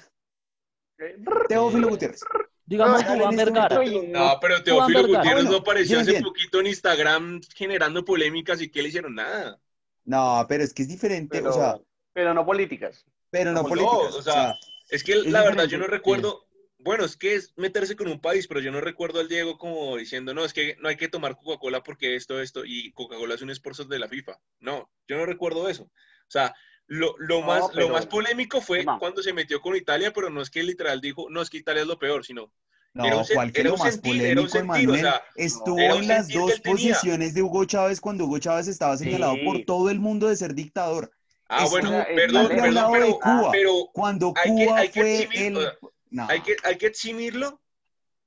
[1.49, 2.21] Teófilo Gutiérrez.
[2.67, 3.81] Digamos, Duván en este Vergara.
[4.13, 5.07] No, pero Teófilo.
[5.07, 6.23] Gutiérrez Bueno, no apareció bien, hace bien.
[6.23, 9.61] poquito en Instagram generando polémicas y que le hicieron nada.
[10.05, 11.79] No, pero es que es diferente, pero, o sea,
[12.13, 13.07] pero no políticas.
[13.31, 14.15] pero no no, políticas.
[14.15, 14.55] o sea,
[14.89, 16.50] Es que la verdad yo no recuerdo,
[16.83, 19.97] bueno, es que es meterse con un país, pero yo no recuerdo al Diego como
[19.97, 23.43] diciendo, no, es que no hay que tomar Coca-Cola porque esto, esto, y Coca-Cola es
[23.43, 24.39] un sponsor de la FIFA.
[24.61, 25.85] No, yo no recuerdo eso.
[25.85, 25.91] O
[26.31, 26.55] sea,
[26.87, 28.99] lo, lo No, más, pero- lo más polémico fue No.
[28.99, 31.83] cuando se metió con Italia, pero no es que literal dijo, no, es que Italia
[31.83, 32.53] es lo peor, sino,
[32.95, 35.01] No, era un ¿cuál era lo más sentir, polémico, sentir, o Emanuel?
[35.01, 36.73] sea, Estuvo en las dos tenía.
[36.73, 39.43] posiciones de Hugo Chávez cuando Hugo Chávez estaba señalado Sí.
[39.45, 41.13] por todo el mundo de ser dictador.
[41.49, 43.49] ah, Estuvo bueno, en perdón, perdón, de pero, Cuba.
[43.53, 45.57] pero Cuando hay que- Cuba hay que fue el...
[45.57, 45.73] o sea,
[46.11, 46.27] No.
[46.29, 47.61] hay que, hay que eximirlo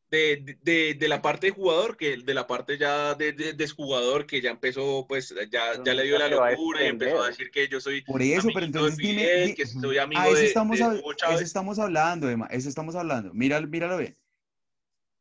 [0.09, 3.67] de, de, de la parte de jugador, que de la parte ya de, de, de
[3.67, 7.49] jugador que ya empezó, pues ya, ya le dio la locura y empezó a decir
[7.49, 10.77] que yo soy Por eso, pero de entonces dime, que soy amigo a eso estamos,
[10.77, 11.01] de
[11.33, 13.33] eso estamos hablando, Emma, eso estamos hablando.
[13.33, 14.15] Míralo, míralo bien.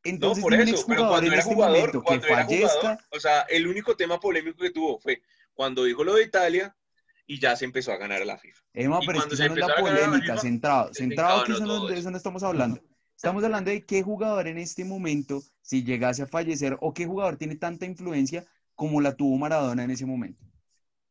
[0.04, 2.26] No, Entonces, por dime un eso, pero cuando en era este jugador, momento que cuando
[2.26, 5.22] era fallezca, jugador, o sea, el único tema polémico que tuvo fue
[5.54, 6.76] cuando dijo lo de Italia
[7.32, 8.60] y ya se empezó a ganar a la FIFA.
[8.74, 11.98] Emma, y pero es que no es la polémica, centrado, centrado que eso no, de
[11.98, 12.80] eso no estamos hablando.
[13.16, 17.36] Estamos hablando de qué jugador en este momento, si llegase a fallecer, o qué jugador
[17.36, 20.44] tiene tanta influencia como la tuvo Maradona en ese momento.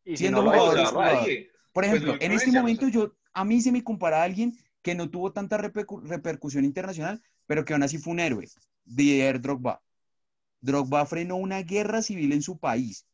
[0.03, 1.29] Y si Siendo lo No, jugador, es, sea, es jugador.
[1.73, 2.91] Por Pues ejemplo, no en este momento sé.
[2.91, 4.53] yo, a mí se me compara a alguien
[4.83, 8.47] que no tuvo tanta repercu- repercusión internacional, pero que aún así fue un héroe,
[8.83, 9.81] Didier Drogba.
[10.61, 13.07] Drogba frenó una guerra civil en su país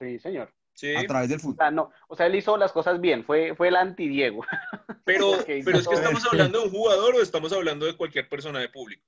[0.00, 0.52] Sí, señor.
[0.80, 1.56] Sí, a través del O fútbol.
[1.56, 4.42] sea, no, o sea, él hizo las cosas bien, fue, fue el anti-Diego.
[5.04, 8.60] pero, pero es que estamos hablando de un jugador o estamos hablando de cualquier persona
[8.60, 9.02] de público.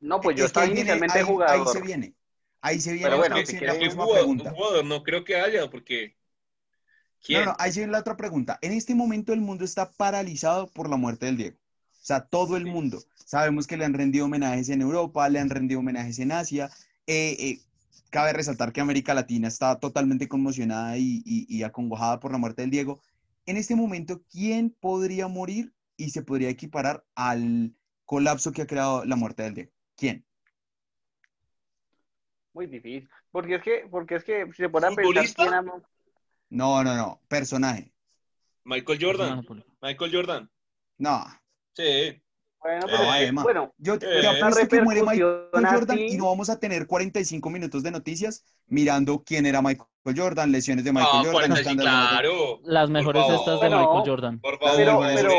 [0.00, 1.66] No, pues yo Es estaba inicialmente ahí- jugador.
[1.66, 2.14] Ahí se viene.
[2.60, 4.50] Ahí se viene Pero la bueno, si ¿Qué próxima jugador, pregunta.
[4.50, 6.16] un jugador no creo que haya, porque
[7.22, 7.40] ¿quién?
[7.44, 8.58] No, no, ahí se viene la otra pregunta.
[8.62, 11.56] En este momento el mundo está paralizado por la muerte del Diego.
[11.92, 12.70] O sea, todo el Sí.
[12.70, 13.02] mundo.
[13.24, 16.70] Sabemos que le han rendido homenajes en Europa, le han rendido homenajes en Asia.
[17.06, 17.58] Eh, eh,
[18.14, 22.62] cabe resaltar que América Latina está totalmente conmocionada y, y- y acongojada por la muerte
[22.62, 23.00] del Diego.
[23.44, 29.04] En este momento, ¿quién podría morir y se podría equiparar al colapso que ha creado
[29.04, 29.72] la muerte del Diego?
[29.96, 30.24] ¿Quién?
[32.52, 33.08] Muy difícil.
[33.32, 35.82] Porque es que, porque es que si se pone a pensar quién ama-
[36.50, 37.20] No, no, no.
[37.26, 37.92] Personaje.
[38.62, 39.44] Michael Jordan.
[39.82, 40.50] Michael Jordan.
[40.98, 41.24] No.
[41.72, 42.22] Sí.
[42.64, 43.42] Bueno, Eh, pero, Emma.
[43.42, 46.86] bueno, Yo te Eh, te apuesto que muere Michael Jordan y no vamos a tener
[46.86, 49.86] 45 minutos de noticias mirando quién era Michael
[50.16, 52.60] Jordan, lesiones de Michael No, Jordan, 45, escándalos de- claro.
[52.64, 53.38] Las mejores favor.
[53.38, 54.40] estas de Michael Jordan.
[54.40, 55.30] Por favor, pero, pero,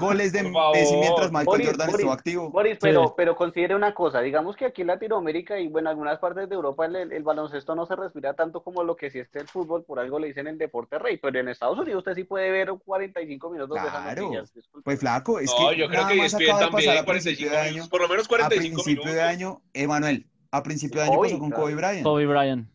[0.00, 0.42] goles de.
[0.42, 2.50] Messi mientras Michael Boris, Jordan Boris, estuvo activo.
[2.50, 6.18] Boris, pero, pero considere una cosa, digamos que aquí en Latinoamérica y bueno, en algunas
[6.18, 9.28] partes de Europa el, el baloncesto no se respira tanto como lo que sí es
[9.34, 12.24] el fútbol, por algo le dicen el deporte rey, pero en Estados Unidos usted sí
[12.24, 14.22] puede ver 45 minutos de esas Claro.
[14.22, 14.54] noticias.
[14.54, 14.84] disculpe.
[14.84, 17.06] Pues flaco, es no, que yo creo que más ESPN acaba de también, pasar a
[17.06, 17.70] principio 45 de año.
[17.72, 19.14] minutos, por lo menos A 45 principio minutos.
[19.14, 21.50] de año, Emanuel, a principio de año Kobe, pasó con.
[21.50, 22.02] Kobe Bryant.
[22.02, 22.68] Kobe Bryant.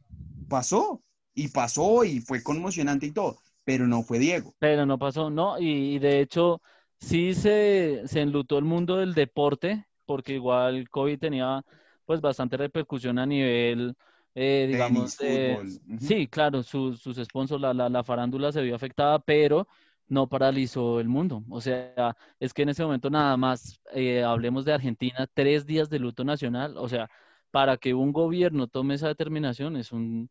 [0.47, 1.01] Pasó,
[1.34, 4.55] y pasó, y fue conmocionante y todo, pero no fue Diego.
[4.59, 6.61] Pero no pasó, no, y, y de hecho
[7.00, 11.64] sí se, se enlutó el mundo del deporte, porque igual Kobe tenía
[12.06, 13.95] pues bastante repercusión a nivel,
[14.36, 19.20] eh, digamos, Tenis, sí, claro, sus, sus sponsors, la, la, la farándula se vio afectada,
[19.20, 19.68] pero
[20.08, 21.43] no paralizó el mundo.
[21.50, 25.89] O sea, es que en ese momento nada más, eh, hablemos de Argentina, tres días
[25.89, 27.10] de luto nacional, o sea,
[27.52, 30.30] para que un gobierno tome esa determinación es un,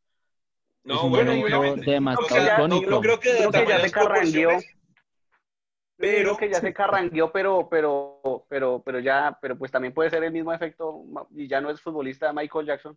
[0.85, 1.33] es No, un bueno,
[1.77, 2.59] demasiado Creo que ya-.
[2.69, 4.51] No creo que de Creo que ya tamañas se carrangueó.
[5.99, 10.23] Pero que ya se carrangueó, pero, pero, pero, pero ya, pero pues también puede ser
[10.23, 11.03] el mismo efecto
[11.35, 12.97] y ya no es futbolista Michael Jackson.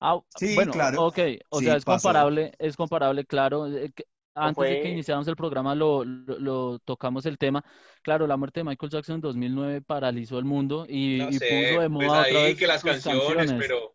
[0.00, 1.04] Ah, Sí, bueno, claro.
[1.06, 1.18] ok,
[1.48, 2.08] o Sí, sea, es pasó.
[2.08, 3.66] comparable, es comparable, claro.
[3.68, 3.90] eh,
[4.34, 7.62] Antes de que iniciáramos el programa lo, lo- lo tocamos el tema.
[8.02, 11.68] Claro, la muerte de Michael Jackson en 2009 paralizó el mundo y, no y sé,
[11.68, 13.66] puso de pues moda otra vez que las sus canciones, canciones.
[13.68, 13.94] pero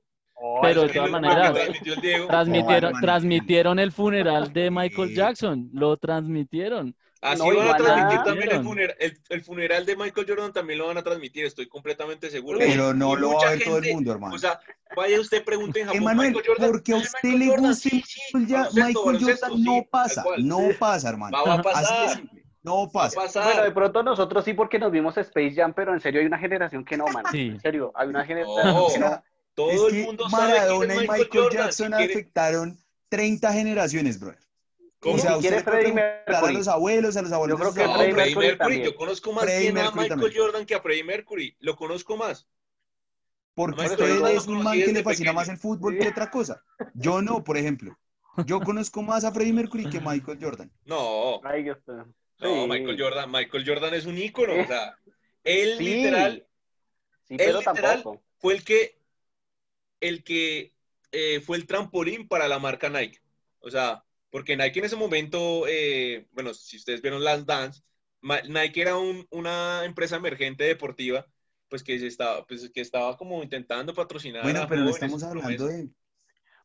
[0.62, 1.54] Pero de todas maneras,
[2.28, 5.16] Transmitieron, transmitieron el funeral de Michael Sí.
[5.16, 6.96] Jackson, lo transmitieron.
[7.22, 10.80] Así No, van a transmitir también el funeral, el, el funeral de Michael Jordan también
[10.80, 12.60] lo van a transmitir, estoy completamente seguro.
[12.60, 14.36] Pero Y no lo va a ver todo el mundo, hermano.
[14.36, 14.60] O sea,
[14.96, 17.90] vaya usted pregunte en Japón, Emanuel, Michael Jordan, porque a ¿es usted Michael le guste
[17.90, 21.38] Sí, sí, Michael, Michael Jordan, no pasa, no pasa, hermano.
[21.38, 23.16] Va, va a Así de pasar, simple, no pasa.
[23.22, 23.44] pasar.
[23.46, 26.38] Bueno, de pronto nosotros sí porque nos vimos Space Jam, pero en serio hay una
[26.38, 27.30] generación que no, mano.
[27.32, 27.48] Sí.
[27.48, 29.24] En serio, hay una generación No, que no.
[29.56, 31.64] todo es el que mundo sabe quién es Maradona y Michael, Michael Jordan.
[31.66, 32.78] Jackson si afectaron
[33.10, 34.40] 30 generaciones, brother.
[35.00, 35.16] ¿Cómo?
[35.16, 36.54] O sea, Si quiere Freddie preguntar a Mercury.
[36.56, 38.84] los abuelos, a los abuelos Yo creo que No, Freddie Mercury Mercury, también.
[38.84, 40.42] yo conozco más Freddie bien a Mercury Michael también.
[40.44, 42.48] Jordan que a Freddie Mercury, lo conozco más.
[43.54, 45.34] Porque Michael usted es un man que le fascina pequeño.
[45.34, 46.64] más el fútbol que otra cosa.
[46.94, 47.98] Yo no, por ejemplo.
[48.46, 50.72] Yo conozco más a Freddie Mercury que Michael Jordan.
[50.86, 51.76] No, Ay, no,
[52.40, 52.68] Sí.
[52.70, 54.96] Michael Jordan, Michael Jordan es un ícono, o sea,
[55.44, 55.84] él Sí.
[55.84, 56.48] literal
[57.28, 58.24] Sí, Él pero literal- tampoco.
[58.38, 59.00] fue el que,
[60.02, 60.74] el que
[61.12, 63.20] eh, fue el trampolín para la marca Nike.
[63.60, 67.82] O sea, porque Nike en ese momento, eh, bueno, si ustedes vieron Last Dance,
[68.50, 71.26] Nike era un- una empresa emergente deportiva,
[71.70, 75.24] pues que se estaba, pues que estaba como intentando patrocinar Bueno, a pero jóvenes estamos
[75.24, 75.90] hablando de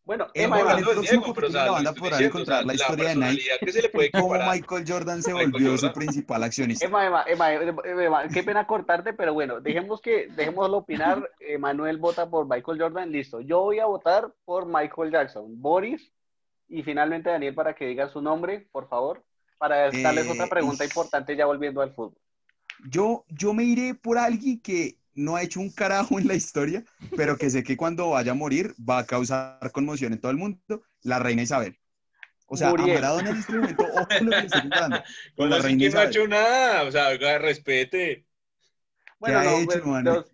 [0.05, 2.45] Bueno, Emma, hablando de próximo Diego, pero, o sea, de la banda podrán diciendo, o
[2.45, 4.35] encontrar sea, la historia de Nike, que se le puede cómo.
[4.41, 5.93] Michael Jordan se Michael volvió su Jordan.
[5.93, 6.87] principal accionista.
[6.87, 11.31] Emma, Emma, Emma, Emma, Emma, qué pena cortarte, pero bueno, dejemos que, dejémoslo opinar.
[11.61, 13.41] Manuel vota por Michael Jordan, listo.
[13.41, 15.61] Yo voy a votar por Michael Jackson.
[15.61, 16.13] Boris
[16.73, 19.23] y finalmente Daniel para que diga su nombre, por favor,
[19.59, 22.17] para darles Eh, otra pregunta y- importante ya volviendo al fútbol.
[22.89, 26.83] Yo, yo me iré por alguien que no ha hecho un carajo en la historia,
[27.17, 30.39] pero que sé que cuando vaya a morir va a causar conmoción en todo el
[30.39, 31.79] mundo, la reina Isabel.
[32.47, 34.97] O sea, Maradona en este momento, ojo con lo que le estoy comparando,
[35.37, 36.09] con ¿Cómo la reina que no ha Isabel.
[36.09, 36.83] hecho nada?
[36.85, 38.27] O sea, oiga, respete.
[39.21, 40.15] Bueno, ha no, hecho, pues, Manuel?
[40.17, 40.33] los-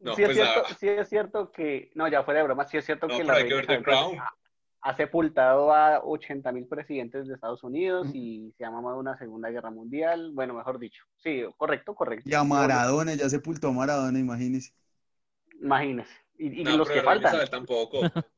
[0.00, 0.76] No, sí, es cierto, ah.
[0.78, 3.34] sí es cierto que, no, ya fuera de broma, sí es cierto No, que la
[3.34, 4.18] reina Isabel, Crown.
[4.84, 9.48] Ha, sepultado a 80 mil presidentes de Estados Unidos y se ha mamado una segunda
[9.50, 11.04] guerra mundial, bueno, mejor dicho.
[11.22, 12.28] Sí, correcto, correcto.
[12.28, 14.72] Y a Maradona, ya sepultó a Maradona, imagínese.
[15.60, 16.10] Imagínese.
[16.38, 18.00] Y, y No, los que faltan, Isabel tampoco.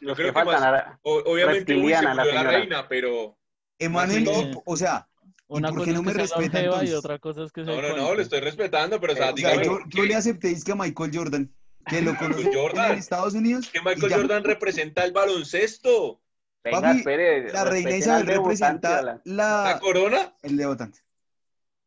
[0.00, 0.72] los creo que que faltan.
[0.72, 3.36] más- obviamente, uy, se la reina, pero
[3.78, 4.30] Emanuel, no.
[4.30, 5.08] y- o sea,
[5.48, 7.80] ¿y Una por cosa qué no es me respeta y otra cosa es que no,
[7.80, 10.08] no, no, lo estoy respetando, pero o sea, Eh, O sea, dígame, yo, yo ¿qué-
[10.08, 11.54] le aceptéis que a Michael Jordan,
[11.86, 12.92] que lo conocí Jordan.
[12.92, 16.20] en Estados Unidos, que Michael ya- Jordan representa el baloncesto.
[16.62, 17.52] Venga, Papi, espere.
[17.52, 19.02] la reina Isabel representa.
[19.02, 20.34] ¿La la, corona?
[20.42, 20.98] el debutante.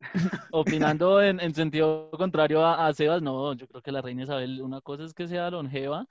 [0.52, 4.62] Opinando en, en sentido contrario a, a Sebas, no, yo creo que la reina Isabel,
[4.62, 6.06] una cosa es que sea longeva,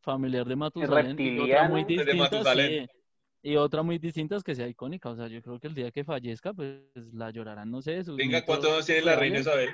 [0.00, 1.82] familiar de Matusalén, y otra muy.
[1.84, 2.86] De distinta, Matusalén.
[2.86, 2.90] sí,
[3.42, 5.90] y otra muy distinta es que sea icónica, o sea, yo creo que el día
[5.90, 6.80] que fallezca, pues
[7.12, 9.70] la llorarán, no sé, sus Venga, ¿cuántos años tiene la reina Isabel?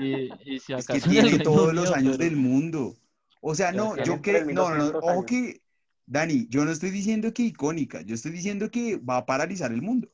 [0.00, 2.94] Y, y si Es que acaso en el tiene todos los años pero- del mundo.
[3.40, 5.24] O sea, no, yo que, no, no, no, 3.200 ojo años.
[5.26, 5.60] que,
[6.06, 9.82] Dani, yo no estoy diciendo que icónica, yo estoy diciendo que va a paralizar el
[9.82, 10.08] mundo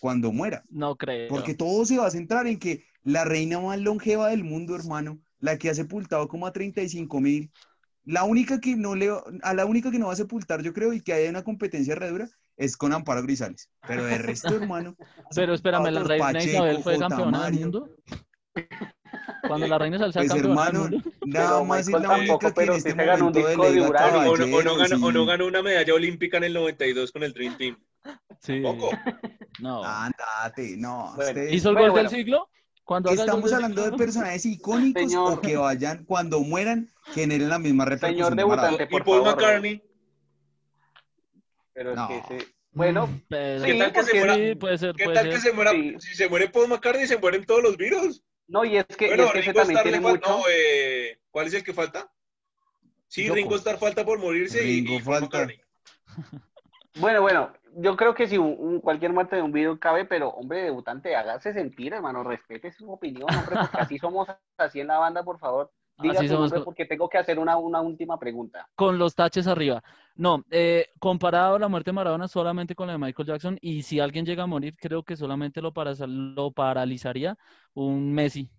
[0.00, 0.64] cuando muera.
[0.70, 1.28] No creo.
[1.28, 5.20] Porque todo se va a centrar en que la reina más longeva del mundo, hermano,
[5.40, 7.50] la que ha sepultado como a 35 mil,
[8.04, 9.10] la única que no le,
[9.42, 11.94] a la única que no va a sepultar, yo creo, y que haya una competencia
[11.96, 13.70] re dura, es con Amparo Grisales.
[13.86, 14.96] Pero de resto, hermano.
[15.34, 17.08] Pero espérame, ¿la reina Pacheco, Isabel fue J.
[17.08, 17.60] campeona del Mario.
[17.60, 17.90] mundo?
[19.46, 21.10] Cuando la reina Isabel sea Pues campeona del hermano, mundo.
[21.26, 23.48] nada Pero más es la tampoco, única que en pero este se ganó un momento
[23.48, 24.18] disco de delega uranio.
[24.18, 27.12] O no, o no ganó, o no y- ganó una medalla olímpica en el 92
[27.12, 27.78] con el Dream Team.
[28.40, 28.62] Sí.
[28.62, 28.90] Tampoco.
[29.60, 29.84] No.
[29.84, 31.12] Andate, no.
[31.16, 32.10] Bueno, ustedes- ¿Hizo el Bueno, gol bueno.
[32.10, 32.48] del siglo?
[32.84, 35.32] Cuando Estamos del hablando de personajes icónicos Señor.
[35.32, 39.24] o que vayan, cuando mueran, generen la misma repercusión Señor de debutante, Y por Paul
[39.24, 39.36] favor.
[39.36, 39.82] McCartney.
[41.76, 44.34] Pero es que ese- Bueno, Pero- ¿Qué tal que se muera?
[44.34, 45.34] Sí, puede ser, ¿Qué puede tal ser.
[45.34, 45.70] que se muera?
[45.72, 45.94] Sí.
[46.00, 48.22] Si se muere Paul McCartney, se mueren todos los virus.
[48.48, 50.28] no, y es que, y Bueno, es que ese Ringo también Starr le tiene mucho.
[50.30, 52.10] No, eh, ¿cuál es el que falta?
[53.08, 53.28] Sí.
[53.28, 55.38] Ringo Starr falta por morirse y- Ringo y, Paul falta.
[55.38, 55.60] McCartney.
[56.98, 60.30] Bueno, bueno, yo creo que si un, un- cualquier muerte de un video cabe, pero
[60.30, 64.96] hombre, debutante, hágase sentir, hermano, respete su opinión, hombre, porque así somos así en la
[64.98, 65.70] banda, por favor.
[65.98, 68.66] Diga Así somos porque tengo que hacer una, una última pregunta.
[68.74, 69.82] Con los taches arriba.
[70.16, 73.82] No, eh, comparado a la muerte de Maradona solamente con la de Michael Jackson, y
[73.82, 77.36] si alguien llega a morir, creo que solamente lo, para, lo paralizaría
[77.74, 78.50] un Messi.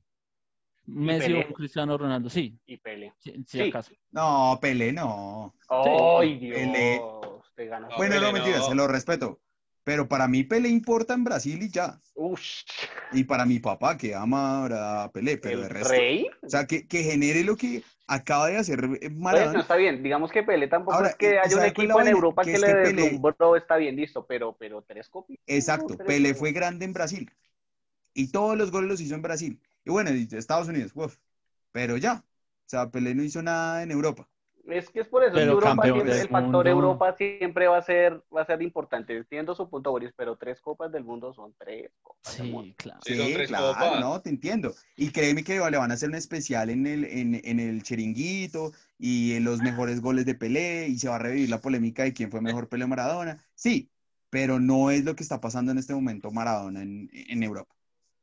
[0.86, 3.14] Messi o un Cristiano Ronaldo, sí, Y Pele.
[3.18, 3.64] si, si Sí.
[3.70, 3.92] acaso.
[4.12, 5.54] No, Pelé, no.
[5.70, 6.60] ¡Ay, Dios!
[6.60, 7.00] Pelé.
[7.56, 7.88] Te ganó.
[7.90, 8.70] No, Bueno, no, Pelé mentira, no.
[8.70, 9.42] se lo respeto.
[9.88, 12.00] Pero para mí Pelé importa en Brasil y ya.
[12.16, 12.66] Ush,
[13.10, 15.94] Y para mi papá, que ama ahora a Pelé, pero de ¿El resto.
[15.94, 16.28] rey?
[16.46, 19.62] O sea, que, que genere lo que acaba de hacer eh, Bueno, Maradona.
[19.62, 21.90] está bien, digamos que Pelé tampoco Ahora, es que eh, haya un ¿sabe cuál es
[21.90, 22.08] la equipo en?
[22.10, 25.40] Europa Que que, es le Pelé- deslumbró, está bien, listo, pero, pero tres copias.
[25.48, 27.32] Exacto, tres Pelé fue grande en Brasil.
[28.14, 29.62] Y todos los goles los hizo en Brasil.
[29.86, 31.18] Y bueno, Estados Unidos, uf.
[31.72, 32.26] Pero ya.
[32.26, 34.30] O sea, Pelé no hizo nada en Europa.
[34.70, 36.70] Es que es por eso, Pero Europa campeón siempre- del el factor mundo.
[36.70, 39.16] Europa siempre va a ser, va a ser importante.
[39.16, 42.68] Entiendo su punto, Boris, pero tres copas del mundo son tres copas del mundo.
[42.68, 43.00] Sí, claro.
[43.06, 44.00] Sí, son Sí, tres claro, copas.
[44.02, 44.74] no, te entiendo.
[44.96, 48.74] Y créeme que le van a hacer un especial en el, en, en el chiringuito
[49.00, 52.14] y en los mejores goles de Pelé y se va a revivir la polémica de
[52.14, 53.38] quién fue mejor Pelé o Maradona.
[53.56, 53.90] Sí,
[54.30, 57.74] pero no es lo que está pasando en este momento Maradona en, en Europa.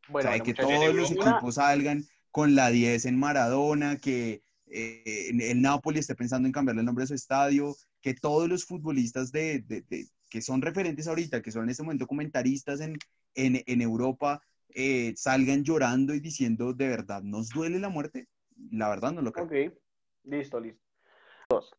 [0.09, 4.43] Bueno, o sea, bueno, que todos los equipos salgan con la 10 en Maradona, que
[4.75, 8.65] eh, el Napoli esté pensando en cambiarle el nombre de su estadio, que todos los
[8.65, 12.97] futbolistas de, de- de- que son referentes ahorita, que son en este momento comentaristas en,
[13.35, 14.43] en, en Europa,
[14.75, 18.27] eh, salgan llorando y diciendo, ¿de verdad nos duele la muerte?
[18.73, 19.45] La verdad no lo creo.
[19.47, 19.75] Ok,
[20.25, 20.81] listo, listo.
[21.49, 21.73] Dos.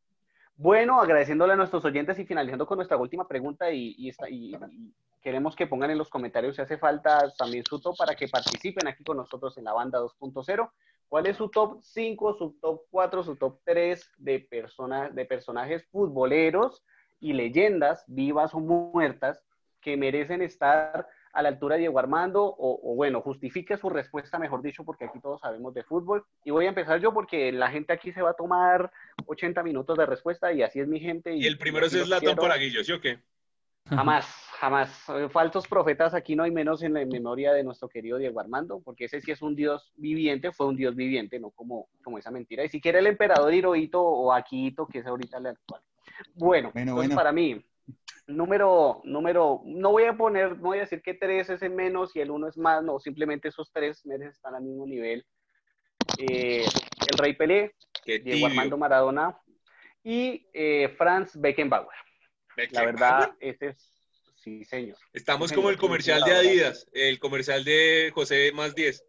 [0.55, 4.55] Bueno, agradeciéndole a nuestros oyentes y finalizando con nuestra última pregunta y, y esta- y-
[4.71, 8.27] y queremos que pongan en los comentarios si hace falta también su top para que
[8.29, 10.71] participen aquí con nosotros en la banda 2.0.
[11.15, 15.87] ¿Cuál es su top 5, su top 4, su top 3 de, persona, de personajes
[15.89, 16.83] futboleros
[17.21, 19.41] y leyendas, vivas o muertas,
[19.79, 22.43] que merecen estar a la altura de Diego Armando?
[22.43, 26.25] O, o bueno, justifique su respuesta, mejor dicho, porque aquí todos sabemos de fútbol.
[26.43, 28.91] Y voy a empezar yo porque la gente aquí se va a tomar
[29.25, 31.33] 80 minutos de respuesta y así es mi gente.
[31.33, 32.41] Y el primero es Zlatan quiero.
[32.41, 33.19] para Guillo, ¿sí o qué?
[33.87, 34.25] Jamás,
[34.59, 35.09] jamás.
[35.09, 38.81] Eh, Falsos profetas aquí no hay menos en la memoria de nuestro querido Diego Armando,
[38.83, 42.31] porque ese sí es un dios viviente, fue un dios viviente, no como, como esa
[42.31, 42.63] mentira.
[42.63, 45.81] Y si quiere el emperador Hirohito o Akihito, que es ahorita el actual.
[46.33, 47.15] Bueno, Bueno, entonces bueno.
[47.15, 47.63] para mí,
[48.27, 52.15] número, número, no voy a poner, no voy a decir que tres es en menos
[52.15, 55.25] y el uno es más, no, simplemente esos tres merecen estar al mismo nivel.
[56.17, 56.65] Eh,
[57.11, 57.75] el Rey Pelé,
[58.05, 58.47] Diego.
[58.47, 59.37] Armando Maradona
[60.03, 61.95] y eh, Franz Beckenbauer.
[62.71, 64.01] La verdad, ese es,
[64.35, 64.97] sí, señor.
[65.13, 66.33] Estamos como el comercial de.
[66.33, 69.03] Adidas, el comercial de José más 10.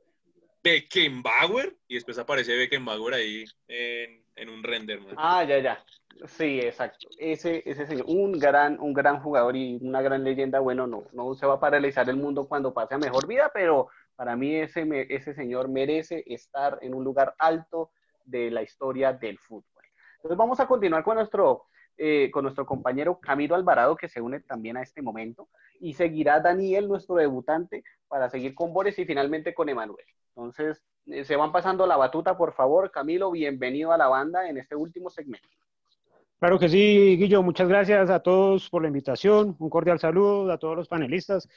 [0.62, 5.00] Beckenbauer y después aparece Beckenbauer ahí en, en un render.
[5.00, 5.14] man.
[5.16, 5.84] Ah, ya, ya.
[6.26, 7.08] Sí, exacto.
[7.18, 10.58] Ese, ese señor, un gran, un gran jugador y una gran leyenda.
[10.58, 13.88] Bueno, no, no se va a paralizar el mundo cuando pase a mejor vida, pero
[14.16, 17.90] para mí ese, ese señor merece estar en un lugar alto
[18.24, 19.84] de la historia del fútbol.
[20.16, 21.66] Entonces vamos a continuar con nuestro,
[21.98, 25.48] eh, con nuestro compañero Camilo Alvarado, que se une también a este momento,
[25.80, 30.04] y seguirá Daniel, nuestro debutante, para seguir con Boris y finalmente con Emanuel.
[30.34, 32.90] Entonces, eh, se van pasando la batuta, por favor.
[32.90, 35.48] Camilo, bienvenido a la banda en este último segmento.
[36.38, 40.58] Claro que sí, Guillo, muchas gracias a todos por la invitación, un cordial saludo a
[40.58, 41.48] todos los panelistas.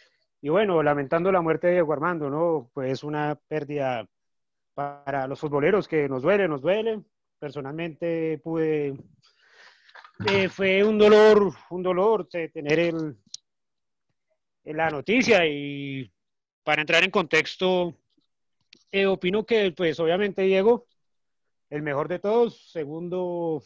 [0.42, 2.70] Y bueno, lamentando la muerte de Diego Armando, ¿no?
[2.74, 4.08] Pues una pérdida
[4.74, 7.02] para los futboleros que nos duele, nos duele.
[7.40, 8.96] Personalmente pude,
[10.26, 13.18] eh, fue un dolor, un dolor tener el,
[14.64, 16.12] la noticia y
[16.64, 17.96] para entrar en contexto,
[18.92, 20.88] eh, opino que pues obviamente Diego,
[21.70, 23.64] el mejor de todos, segundo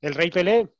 [0.00, 0.72] el Rey Pelé.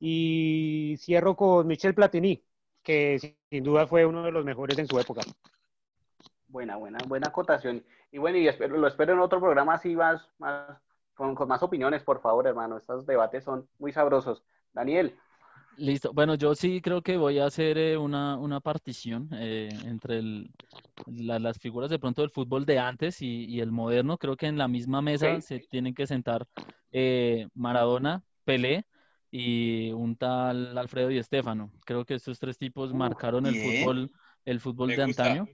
[0.00, 2.40] Y cierro con Michel Platini,
[2.84, 5.22] que sin duda fue uno de los mejores en su época.
[6.46, 7.84] Buena, buena, buena acotación.
[8.12, 10.80] Y bueno, y espero, lo espero en otro programa así más, más
[11.18, 12.78] con, con más opiniones, por favor, hermano.
[12.78, 14.44] Estos debates son muy sabrosos.
[14.72, 15.18] Daniel,
[15.76, 16.12] Listo.
[16.12, 20.50] Bueno, yo sí creo que voy a hacer eh, una, una partición eh, entre el-
[21.06, 24.18] la- las figuras de pronto del fútbol de antes y, y el moderno.
[24.18, 26.46] Creo que en la misma mesa se tienen que sentar
[26.90, 28.86] eh, Maradona, Pelé
[29.30, 31.70] y un tal Alfredo y Estefano.
[31.84, 33.56] Creo que estos tres tipos Uh, marcaron el bien.
[33.56, 34.10] fútbol,
[34.44, 35.04] el fútbol Me de gusta.
[35.04, 35.50] antaño.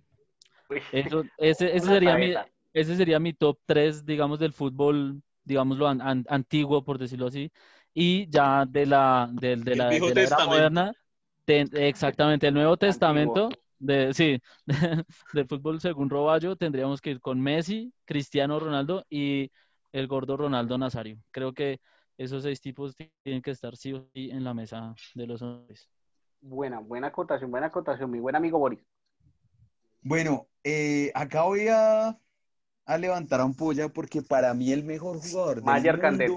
[0.91, 2.35] Eso, ese, sería mi,
[2.73, 7.51] ese sería mi top 3, digamos, del fútbol, digámoslo, an- an- antiguo, por decirlo así.
[7.95, 10.92] Y ya de la, del- de, la, de la era moderna,
[11.47, 13.34] exactamente, el Nuevo Antiguo.
[13.36, 14.40] Testamento, de, sí,
[15.32, 19.51] del fútbol según Roballo, tendríamos que ir con Messi, Cristiano Ronaldo y
[19.92, 21.18] el gordo Ronaldo Nazario.
[21.30, 21.80] Creo que
[22.18, 25.88] esos seis tipos tienen que estar sí o sí en la mesa de los hombres.
[26.42, 28.78] Buena, buena acotación, buena acotación, mi buen amigo Boris.
[30.03, 32.18] Bueno, eh, acá voy a,
[32.87, 36.32] a levantar a un polla porque para mí el mejor jugador del Mayer mundo, Candel.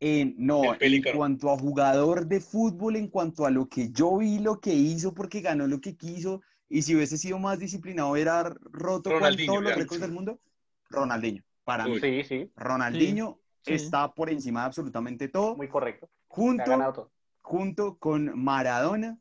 [0.00, 4.38] en- no, en cuanto a jugador de fútbol, en cuanto a lo que yo vi,
[4.38, 8.42] lo que hizo, porque ganó lo que quiso, y si hubiese sido más disciplinado, hubiera
[8.44, 10.40] roto con todos los récords del mundo,
[10.88, 11.92] Ronaldinho, para mí.
[11.92, 12.00] Uy.
[12.00, 13.84] Sí, sí, Ronaldinho Sí, sí.
[13.84, 16.08] está por encima de absolutamente todo, muy correcto.
[16.28, 17.10] Junto, todo.
[17.42, 19.18] junto con Maradona,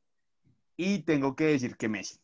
[0.78, 2.20] y tengo que decir que Messi.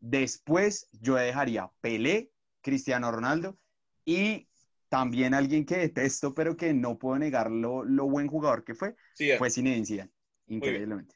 [0.00, 3.58] Después yo dejaría Pelé, Cristiano Ronaldo
[4.04, 4.48] y
[4.88, 8.96] también alguien que detesto, pero que no puedo negar lo, lo buen jugador que fue,
[9.14, 9.38] Sí, ya.
[9.38, 10.10] fue Zinedine Zidane,
[10.48, 11.14] increíblemente.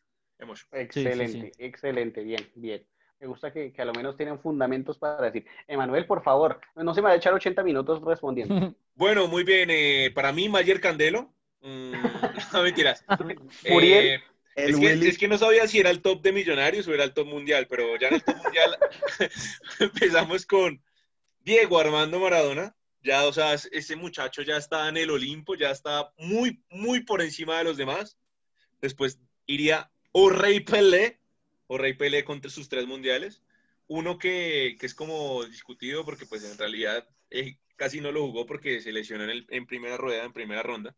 [0.73, 2.87] Excelente, excelente, bien, bien.
[3.21, 5.47] Me gusta que, que a lo menos tienen fundamentos para decir.
[5.67, 8.75] Emanuel, por favor, no se me va a echar 80 minutos respondiendo.
[8.97, 9.71] Bueno, muy bien.
[9.73, 11.35] eh, para mí, Mayer Candelo.
[11.63, 11.93] Mm,
[12.53, 13.05] no, mentiras.
[13.69, 14.07] Muriel.
[14.07, 14.21] Eh,
[14.55, 17.13] es, que, es que no sabía si era el top de millonarios o era el
[17.13, 18.79] top mundial, pero ya en el top mundial
[19.81, 20.81] empezamos con
[21.45, 22.75] Diego Armando Maradona.
[23.03, 27.01] Ya, o sea, es- ese muchacho ya está en el Olimpo, ya está muy, muy
[27.05, 28.17] por encima de los demás.
[28.81, 31.21] Después iría o Rey Pelé,
[31.67, 33.43] o Rey Pelé contra sus tres mundiales.
[33.89, 38.47] Uno que, que es como discutido porque pues en realidad eh, casi no lo jugó
[38.47, 40.97] porque se lesionó en, primera rueda, en primera ronda.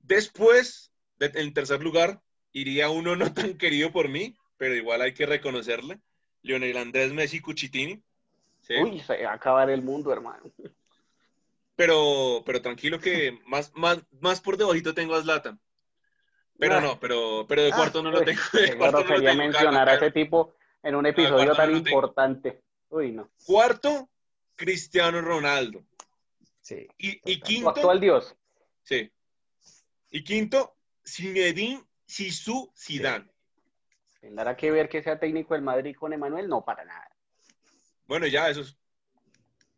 [0.00, 5.14] Después, de- en tercer lugar, iría uno no tan querido por mí, pero igual hay
[5.14, 6.00] que reconocerle,
[6.42, 8.02] Lionel Andrés Messi Cuchitini.
[8.68, 8.74] ¿Sí?
[8.80, 10.44] Uy, se va a acabar el mundo, hermano.
[11.76, 15.58] Pero, pero tranquilo que más, más, más por debajito tengo a Zlatan.
[16.58, 16.80] Pero Ah.
[16.80, 18.40] no, pero, pero de Ah, cuarto no lo tengo.
[18.52, 21.70] De cuarto no lo grosería tengo, mencionar a ese tipo en un episodio cuarto tan
[21.72, 22.62] no importante.
[22.90, 23.30] Uy, no.
[23.46, 24.08] Cuarto,
[24.56, 25.84] Cristiano Ronaldo.
[26.60, 26.86] Sí.
[26.98, 28.34] Y, y quinto, actual dios.
[28.82, 29.10] sí.
[30.10, 30.74] Y quinto,
[31.06, 33.28] Zinedine Zizou Zidane.
[34.20, 36.48] ¿Tendrá que ver que sea técnico del Madrid con Emanuel?
[36.48, 37.07] No, para nada.
[38.08, 38.76] Bueno, ya, eso es.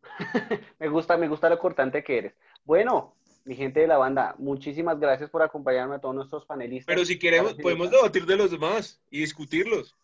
[0.79, 2.33] Me gusta, me gusta lo cortante que eres.
[2.63, 3.15] Bueno,
[3.45, 6.85] mi gente de la banda, muchísimas gracias por acompañarme a todos nuestros panelistas.
[6.93, 9.95] Pero si queremos, podemos debatir de los demás y discutirlos,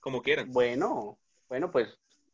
[0.00, 0.50] como quieran.
[0.50, 1.18] Bueno,
[1.48, 1.88] bueno, pues.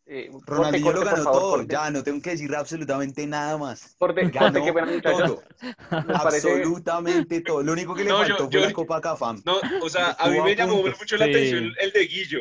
[0.06, 1.72] eh, Ronaldinho corte, lo por ganó favor, todo, corte.
[1.74, 3.94] ya no tengo que decir absolutamente nada más.
[3.98, 5.42] Corte, corte, Ganó qué pena, todo,
[6.14, 7.62] absolutamente todo.
[7.62, 9.42] Lo único que le No, faltó yo- fue la Copa Cafam.
[9.44, 12.40] No, o sea, a mí me llamó mucho la atención el de Guillo.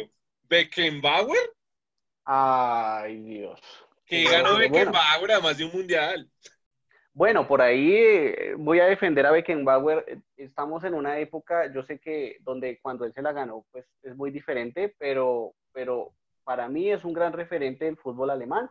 [0.49, 1.37] Beckenbauer,
[2.30, 3.59] Ay, Dios.
[4.05, 4.59] que ganó bueno.
[4.59, 6.30] Beckenbauer además de un mundial.
[7.13, 10.19] Bueno, por ahí eh, voy a defender a Beckenbauer.
[10.36, 14.13] Estamos en una época, yo sé que donde cuando él se la ganó, pues es
[14.15, 16.11] muy diferente, pero, pero
[16.43, 18.69] para mí es un gran referente del fútbol alemán,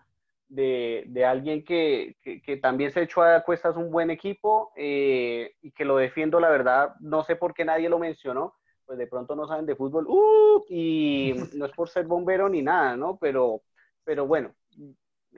[0.49, 5.55] de, de alguien que, que- que también se echó a cuestas un buen equipo eh,
[5.63, 8.55] y que lo defiendo, la verdad, no sé por qué nadie lo mencionó,
[8.87, 10.65] pues de pronto no saben de fútbol, ¡uh!
[10.69, 13.19] y no es por ser bombero ni nada, ¿no?
[13.21, 13.63] Pero,
[14.05, 14.55] pero bueno,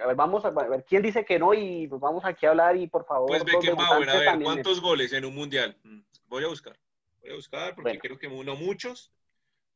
[0.00, 2.50] a ver, vamos a, a ver quién dice que no y pues vamos aquí a
[2.50, 3.28] hablar y por favor.
[3.28, 4.52] Pues Beckenbauer, a ver, también.
[4.52, 5.76] ¿cuántos goles en un mundial?
[5.82, 6.78] Mm, Voy a buscar.
[7.22, 8.00] Voy a buscar porque Bueno.
[8.00, 9.12] creo que no muchos.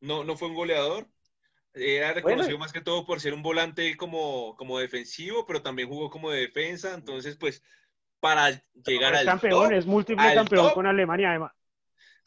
[0.00, 1.06] No, no fue un goleador.
[1.74, 2.26] Era Bueno.
[2.26, 6.30] reconocido más que todo por ser un volante como, como defensivo, pero también jugó como
[6.30, 6.94] de defensa.
[6.94, 7.62] Entonces, pues,
[8.20, 8.50] para
[8.86, 10.74] llegar es al campeón, top, es múltiple campeón top.
[10.74, 11.52] con Alemania, además.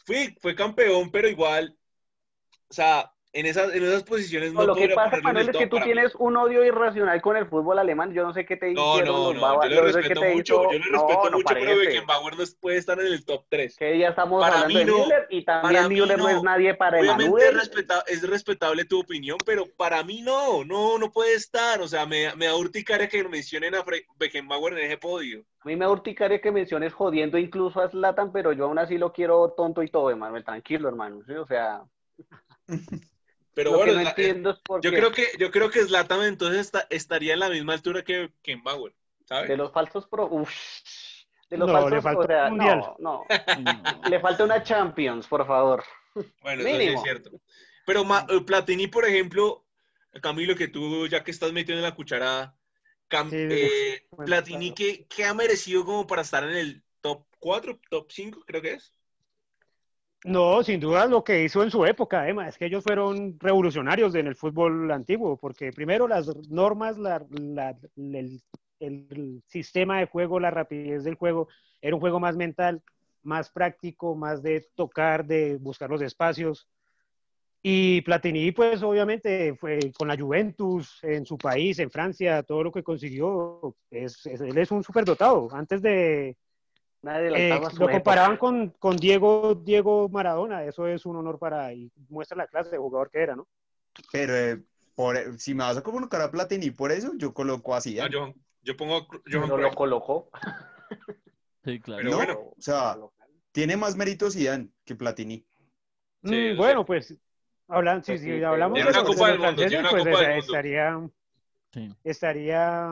[0.06, 1.78] Fue, fue campeón, pero igual,
[2.70, 5.58] o sea, en esas, en esas posiciones no, No, lo que pasa, Manuel, el es
[5.58, 5.92] que tú para mí.
[5.92, 8.14] tienes un odio irracional con el fútbol alemán.
[8.14, 10.34] Yo no sé qué te No, no, los no, yo le no sé respeto te
[10.36, 11.78] mucho, hizo- yo le No, respeto no mucho, pero.
[11.80, 13.76] Beckenbauer no puede estar en el top 3.
[13.76, 14.98] Que ya estamos Para hablando mí de no.
[15.04, 16.24] Müller y también Müller no.
[16.24, 16.30] no.
[16.38, 17.56] es nadie para Obviamente es, Emanuel.
[17.60, 21.82] respeta- es respetable tu opinión, pero para mí no, no, no puede estar.
[21.82, 25.44] O sea, me, me da urticaria que mencionen a Fre- Beckenbauer en ese podio.
[25.60, 29.12] A mí me urticaria que menciones jodiendo incluso a Zlatan, pero yo aún así lo
[29.12, 30.46] quiero tonto y todo, Emanuel.
[30.46, 31.22] Tranquilo, hermano.
[31.28, 31.34] ¿sí?
[31.34, 31.82] O sea,
[33.56, 35.84] Pero lo bueno, que no entiendo es por yo qué creo que yo creo que
[35.84, 38.96] Zlatan entonces está- estaría en la misma altura que Beckenbauer,
[39.26, 39.48] ¿sabes?
[39.48, 40.28] de los falsos pro...
[40.30, 40.52] Uf,
[41.50, 42.84] De los No, falsos, le faltó o sea, un mundial.
[42.84, 43.26] no, no.
[44.06, 45.84] Le falta una Champions, por favor.
[46.42, 47.02] Bueno, eso sí es Mínimo.
[47.02, 47.32] cierto.
[47.86, 49.66] Pero Ma- eh, Platini, por ejemplo,
[50.22, 52.58] Camilo, que tú ya que estás metido en la cucharada,
[53.10, 54.76] Cam- Sí, sí, eh, bueno, Platini, claro.
[54.76, 58.74] ¿qué, qué ha merecido como para estar en el top 4, top 5, creo que
[58.74, 58.94] es?
[60.26, 64.16] No, sin duda lo que hizo en su época, Emma, es que ellos fueron revolucionarios
[64.16, 67.24] en el fútbol antiguo, porque primero las normas, la-
[68.80, 71.48] el sistema de juego, la rapidez del juego,
[71.80, 72.82] era un juego más mental,
[73.22, 76.68] más práctico, más de tocar, de buscar los espacios.
[77.62, 82.72] Y Platini, pues obviamente fue con la Juventus en su país, en Francia, todo lo
[82.72, 85.48] que consiguió, es, es- él es un superdotado.
[85.52, 86.36] Antes de,
[87.06, 91.92] Nadie eh, lo comparaban con, con Diego, Diego Maradona, eso es un honor para, y
[92.10, 93.48] muestra la clase de jugador que era, ¿no?
[94.12, 94.64] Pero eh,
[94.96, 98.00] por, si me vas a colocar a Platini por eso, yo coloco así.
[98.00, 98.34] Ah, yo,
[98.64, 100.32] yo pongo Johan Pero lo colocó.
[101.64, 102.00] Sí, claro.
[102.00, 102.40] Pero no, bueno.
[102.40, 102.98] o sea,
[103.52, 105.46] tiene más mérito Zidane que Platini.
[106.24, 106.56] Mm, Sí, sí.
[106.56, 107.16] bueno, pues,
[107.68, 109.80] hablan, si, Pues si sí, hablamos de los, Copa de del los Mundo, tiene franceses,
[109.80, 110.46] una pues Copa del esa- Mundo.
[110.54, 111.10] estaría,
[111.72, 111.96] Sí.
[112.04, 112.90] estaría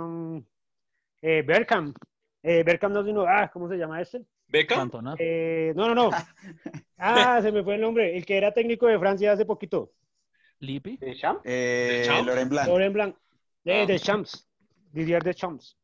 [1.24, 1.97] eh, Bergkamp.
[2.43, 4.21] Eh, Bergkamp no, sino, ah, ¿cómo se llama este?
[4.47, 4.91] ¿Beckham?
[5.17, 6.09] Eh, no, no, no.
[6.97, 8.15] Ah, se me fue el nombre.
[8.15, 9.91] El que era técnico de Francia hace poquito.
[10.59, 10.95] Lippi.
[10.97, 11.41] ¿Deschamps?
[11.43, 12.25] Eh, ¿Deschamps?
[12.27, 12.67] Laurent Blanc.
[12.67, 13.15] Laurent Blanc.
[13.63, 13.85] De, Ah.
[13.85, 14.47] de Champs.
[14.91, 15.77] Didier de Champs.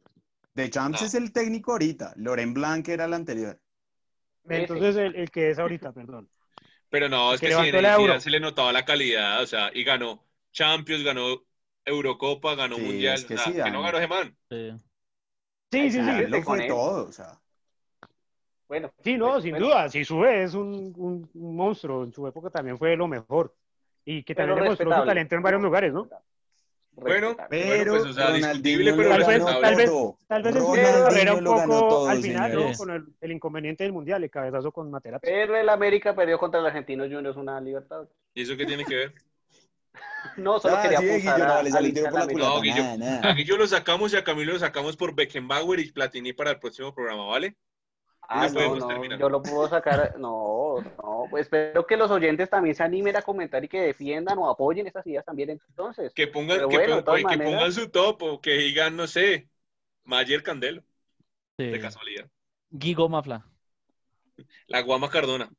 [0.53, 1.05] De Champs Ah.
[1.05, 2.13] es el técnico ahorita.
[2.17, 3.59] Laurent Blanc era el anterior.
[4.47, 6.29] Entonces, el, el que es ahorita, perdón.
[6.89, 8.19] Pero no, es Que levantó en Zidane Euro.
[8.19, 11.43] se le notaba la calidad, o sea, y ganó Champions, ganó
[11.85, 13.69] Eurocopa, ganó Sí, Mundial, es que o sea, Zidane.
[13.71, 14.37] que no ganó ese man.
[14.49, 14.71] Sí.
[15.71, 16.25] Sí, sí, sí.
[16.27, 16.67] Lo fue él.
[16.67, 17.39] todo, o sea.
[18.67, 18.91] Bueno.
[19.03, 19.89] Sí, no, pues, sin bueno, duda.
[19.89, 22.03] Si sube, es un, un- un monstruo.
[22.03, 23.53] En su época también fue lo mejor.
[24.05, 26.07] Y que también demostró su talento en varios lugares, ¿no?
[26.91, 27.35] Bueno.
[27.49, 29.91] Pero pues, o sea, discutible, pero Tal vez- tal vez-.
[30.27, 32.71] Tal vez en su Ronaldinho carrera un poco todo, al final, ¿no?
[32.77, 35.25] Con el, el inconveniente del Mundial, el cabezazo con Materazzi.
[35.25, 38.07] Pero el América perdió contra el Argentino Juniors una libertad.
[38.33, 39.13] ¿y eso qué tiene que ver?
[40.37, 41.45] No, solo Ah, quería sí, apuntar Guillo,
[42.09, 43.21] no, a- la.
[43.21, 43.57] No, Guillo.
[43.57, 47.25] Lo sacamos y a Camilo lo sacamos por Beckenbauer y Platini para el próximo programa,
[47.25, 47.55] ¿vale?
[48.31, 50.15] Ah, no, yo lo puedo sacar.
[50.19, 54.37] No, no, pues espero que los oyentes también se animen a comentar y que defiendan
[54.37, 55.49] o apoyen estas ideas también.
[55.49, 58.51] Entonces, Que pongan, que, bueno, pon- de todas que maneras- pongan su top o que
[58.51, 59.49] digan, no sé,
[60.03, 60.83] Mayer Candelo,
[61.57, 61.65] Sí.
[61.65, 62.27] de casualidad.
[62.69, 63.45] Guigo Mafla.
[64.67, 65.49] La Guama Cardona.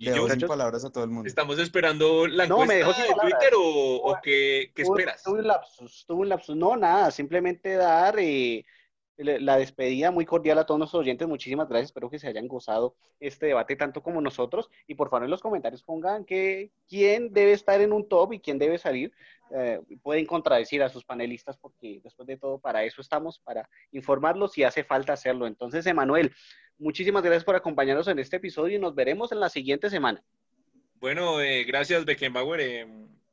[0.00, 1.28] Y Le yo, sin palabras a todo el mundo.
[1.28, 3.20] estamos esperando la No, me encuesta dejó sin de.
[3.20, 5.22] Twitter o, o qué, qué Tuve- esperas?
[5.22, 6.56] Tuve un lapsus, tuve un lapsus.
[6.56, 8.64] No, nada, simplemente dar eh,
[9.22, 11.28] la despedida muy cordial a todos nuestros oyentes.
[11.28, 14.70] Muchísimas gracias, espero que se hayan gozado este debate tanto como nosotros.
[14.86, 18.40] Y por favor en los comentarios pongan que quién debe estar en un top y
[18.40, 19.12] quién debe salir.
[19.52, 24.52] Eh, pueden contradecir a sus panelistas porque después de todo para eso estamos, para informarlos
[24.52, 25.46] si hace falta hacerlo.
[25.46, 26.32] Entonces, Emanuel,
[26.78, 30.22] muchísimas gracias por acompañarnos en este episodio y nos veremos en la siguiente semana.
[30.94, 32.86] Bueno, eh, gracias Beckenbauer, eh,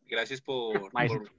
[0.07, 1.31] gracias por, por,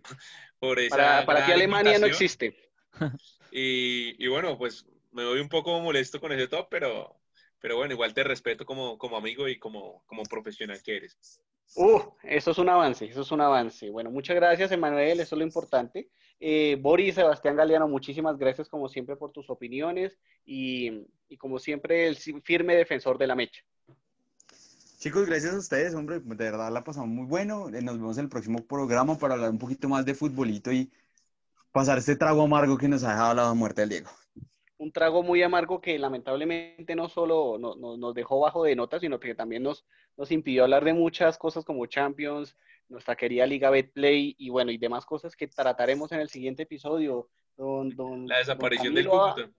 [0.59, 2.55] por esa Para, para ti Alemania no existe.
[3.51, 7.17] Y, y bueno, pues me voy un poco molesto con ese top, pero,
[7.61, 11.41] pero bueno, igual te respeto como, como amigo y como, como profesional que eres.
[11.77, 13.91] Uh, eso es un avance, eso es un avance.
[13.91, 16.09] Bueno, muchas gracias, Emanuel, eso es lo importante.
[16.41, 22.07] Eh, Boris, Sebastián Galeano, muchísimas gracias como siempre por tus opiniones y, y como siempre
[22.07, 23.63] el firme defensor de la mecha.
[24.99, 27.69] Chicos, gracias a ustedes, hombre, de verdad la pasamos muy bueno.
[27.69, 30.91] Eh, Nos vemos en el próximo programa para hablar un poquito más de futbolito y
[31.73, 34.11] pasar este trago amargo que nos ha dejado la muerte del Diego.
[34.79, 39.01] Un trago muy amargo que lamentablemente no solo no- no- nos dejó bajo de nota,
[39.01, 39.85] sino que también nos,
[40.17, 42.57] nos impidió hablar de muchas cosas como Champions,
[42.89, 47.29] nuestra querida Liga Betplay y bueno, y demás cosas que trataremos en el siguiente episodio.
[47.57, 49.51] Don, don- La don desaparición del Camilo, Cúcuta.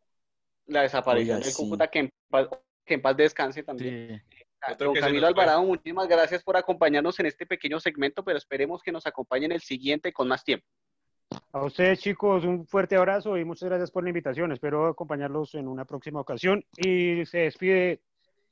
[0.67, 1.61] La desaparición Oiga, del sí.
[1.63, 2.47] Cúcuta, que en paz,
[2.85, 4.23] que en paz descanse también.
[4.29, 4.37] Sí.
[4.71, 5.27] Otro Don Camilo.
[5.27, 9.61] Alvarado, muchísimas gracias por acompañarnos en este pequeño segmento, pero esperemos que nos acompañen el
[9.61, 10.65] siguiente con más tiempo.
[11.51, 14.51] A ustedes, chicos, un fuerte abrazo y muchas gracias por la invitación.
[14.51, 16.65] Espero acompañarlos en una próxima ocasión.
[16.77, 18.01] Y se despide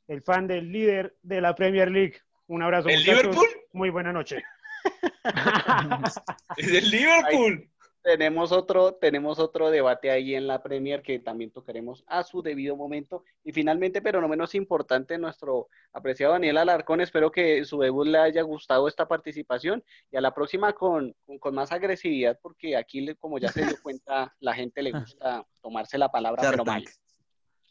[0.07, 2.17] el fan del líder de la Premier League.
[2.47, 2.89] Un abrazo.
[2.89, 3.21] ¿El muchachos.
[3.23, 3.47] Liverpool?
[3.73, 4.43] Muy buena noche.
[6.57, 7.69] Es el Liverpool.
[8.07, 12.77] Tenemos otro, tenemos otro debate ahí en la Premier que también tocaremos a su debido
[12.77, 13.25] momento.
[13.43, 17.01] Y finalmente, pero no menos importante, nuestro apreciado Daniel Alarcón.
[17.01, 21.37] Espero que su debut le haya gustado esta participación y a la próxima con, con,
[21.37, 25.45] con más agresividad, porque aquí, le- como ya se dio cuenta, la gente le gusta
[25.61, 26.85] tomarse la palabra, Shark pero mal.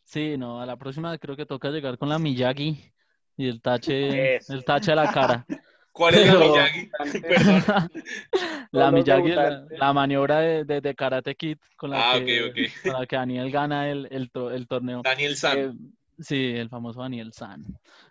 [0.04, 2.92] Sí, no, a la próxima creo que toca llegar con la Miyagi
[3.38, 5.46] y el tache, el tache a la cara.
[5.96, 6.90] ¿Cuál es Pero- Miyagi?
[7.22, 7.90] Perdón.
[8.70, 12.50] la Miyagi, la, la maniobra de, de- de Karate Kid con la, Ah, que, ok,
[12.50, 12.82] ok.
[12.82, 15.00] con la que Daniel gana el, el, to- el torneo.
[15.02, 15.58] Daniel San.
[15.58, 15.72] Eh,
[16.18, 17.64] sí, el famoso Daniel San.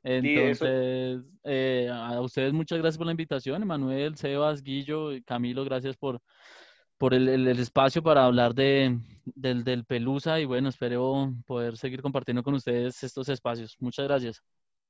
[0.03, 6.19] Entonces, eh, a ustedes muchas gracias por la invitación, Emanuel, Sebas, Guillo, Camilo, gracias por,
[6.97, 11.77] por el, el- el espacio para hablar de, del, del Pelusa y bueno, espero poder
[11.77, 13.75] seguir compartiendo con ustedes estos espacios.
[13.79, 14.41] Muchas gracias.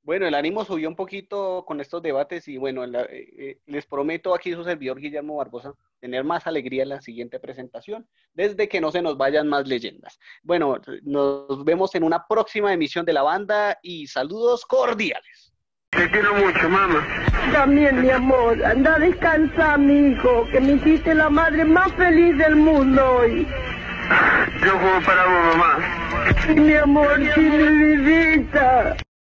[0.05, 3.87] Bueno, el ánimo subió un poquito con estos debates y bueno, la- eh, eh, les
[3.87, 8.79] prometo aquí su servidor Guillermo Barbosa tener más alegría en la siguiente presentación, desde que
[8.79, 10.19] no se nos vayan más leyendas.
[10.43, 15.51] Bueno, nos vemos en una próxima emisión de la banda y saludos cordiales.
[15.89, 17.03] Te quiero mucho, mamá.
[17.51, 22.37] También, mi amor, anda a descansar, mi hijo, que me hiciste la madre más feliz
[22.37, 23.47] del mundo hoy.
[24.63, 26.35] Yo juego para vos, mamá.
[26.45, 28.97] Sí, mi amor, sí, mi vidita.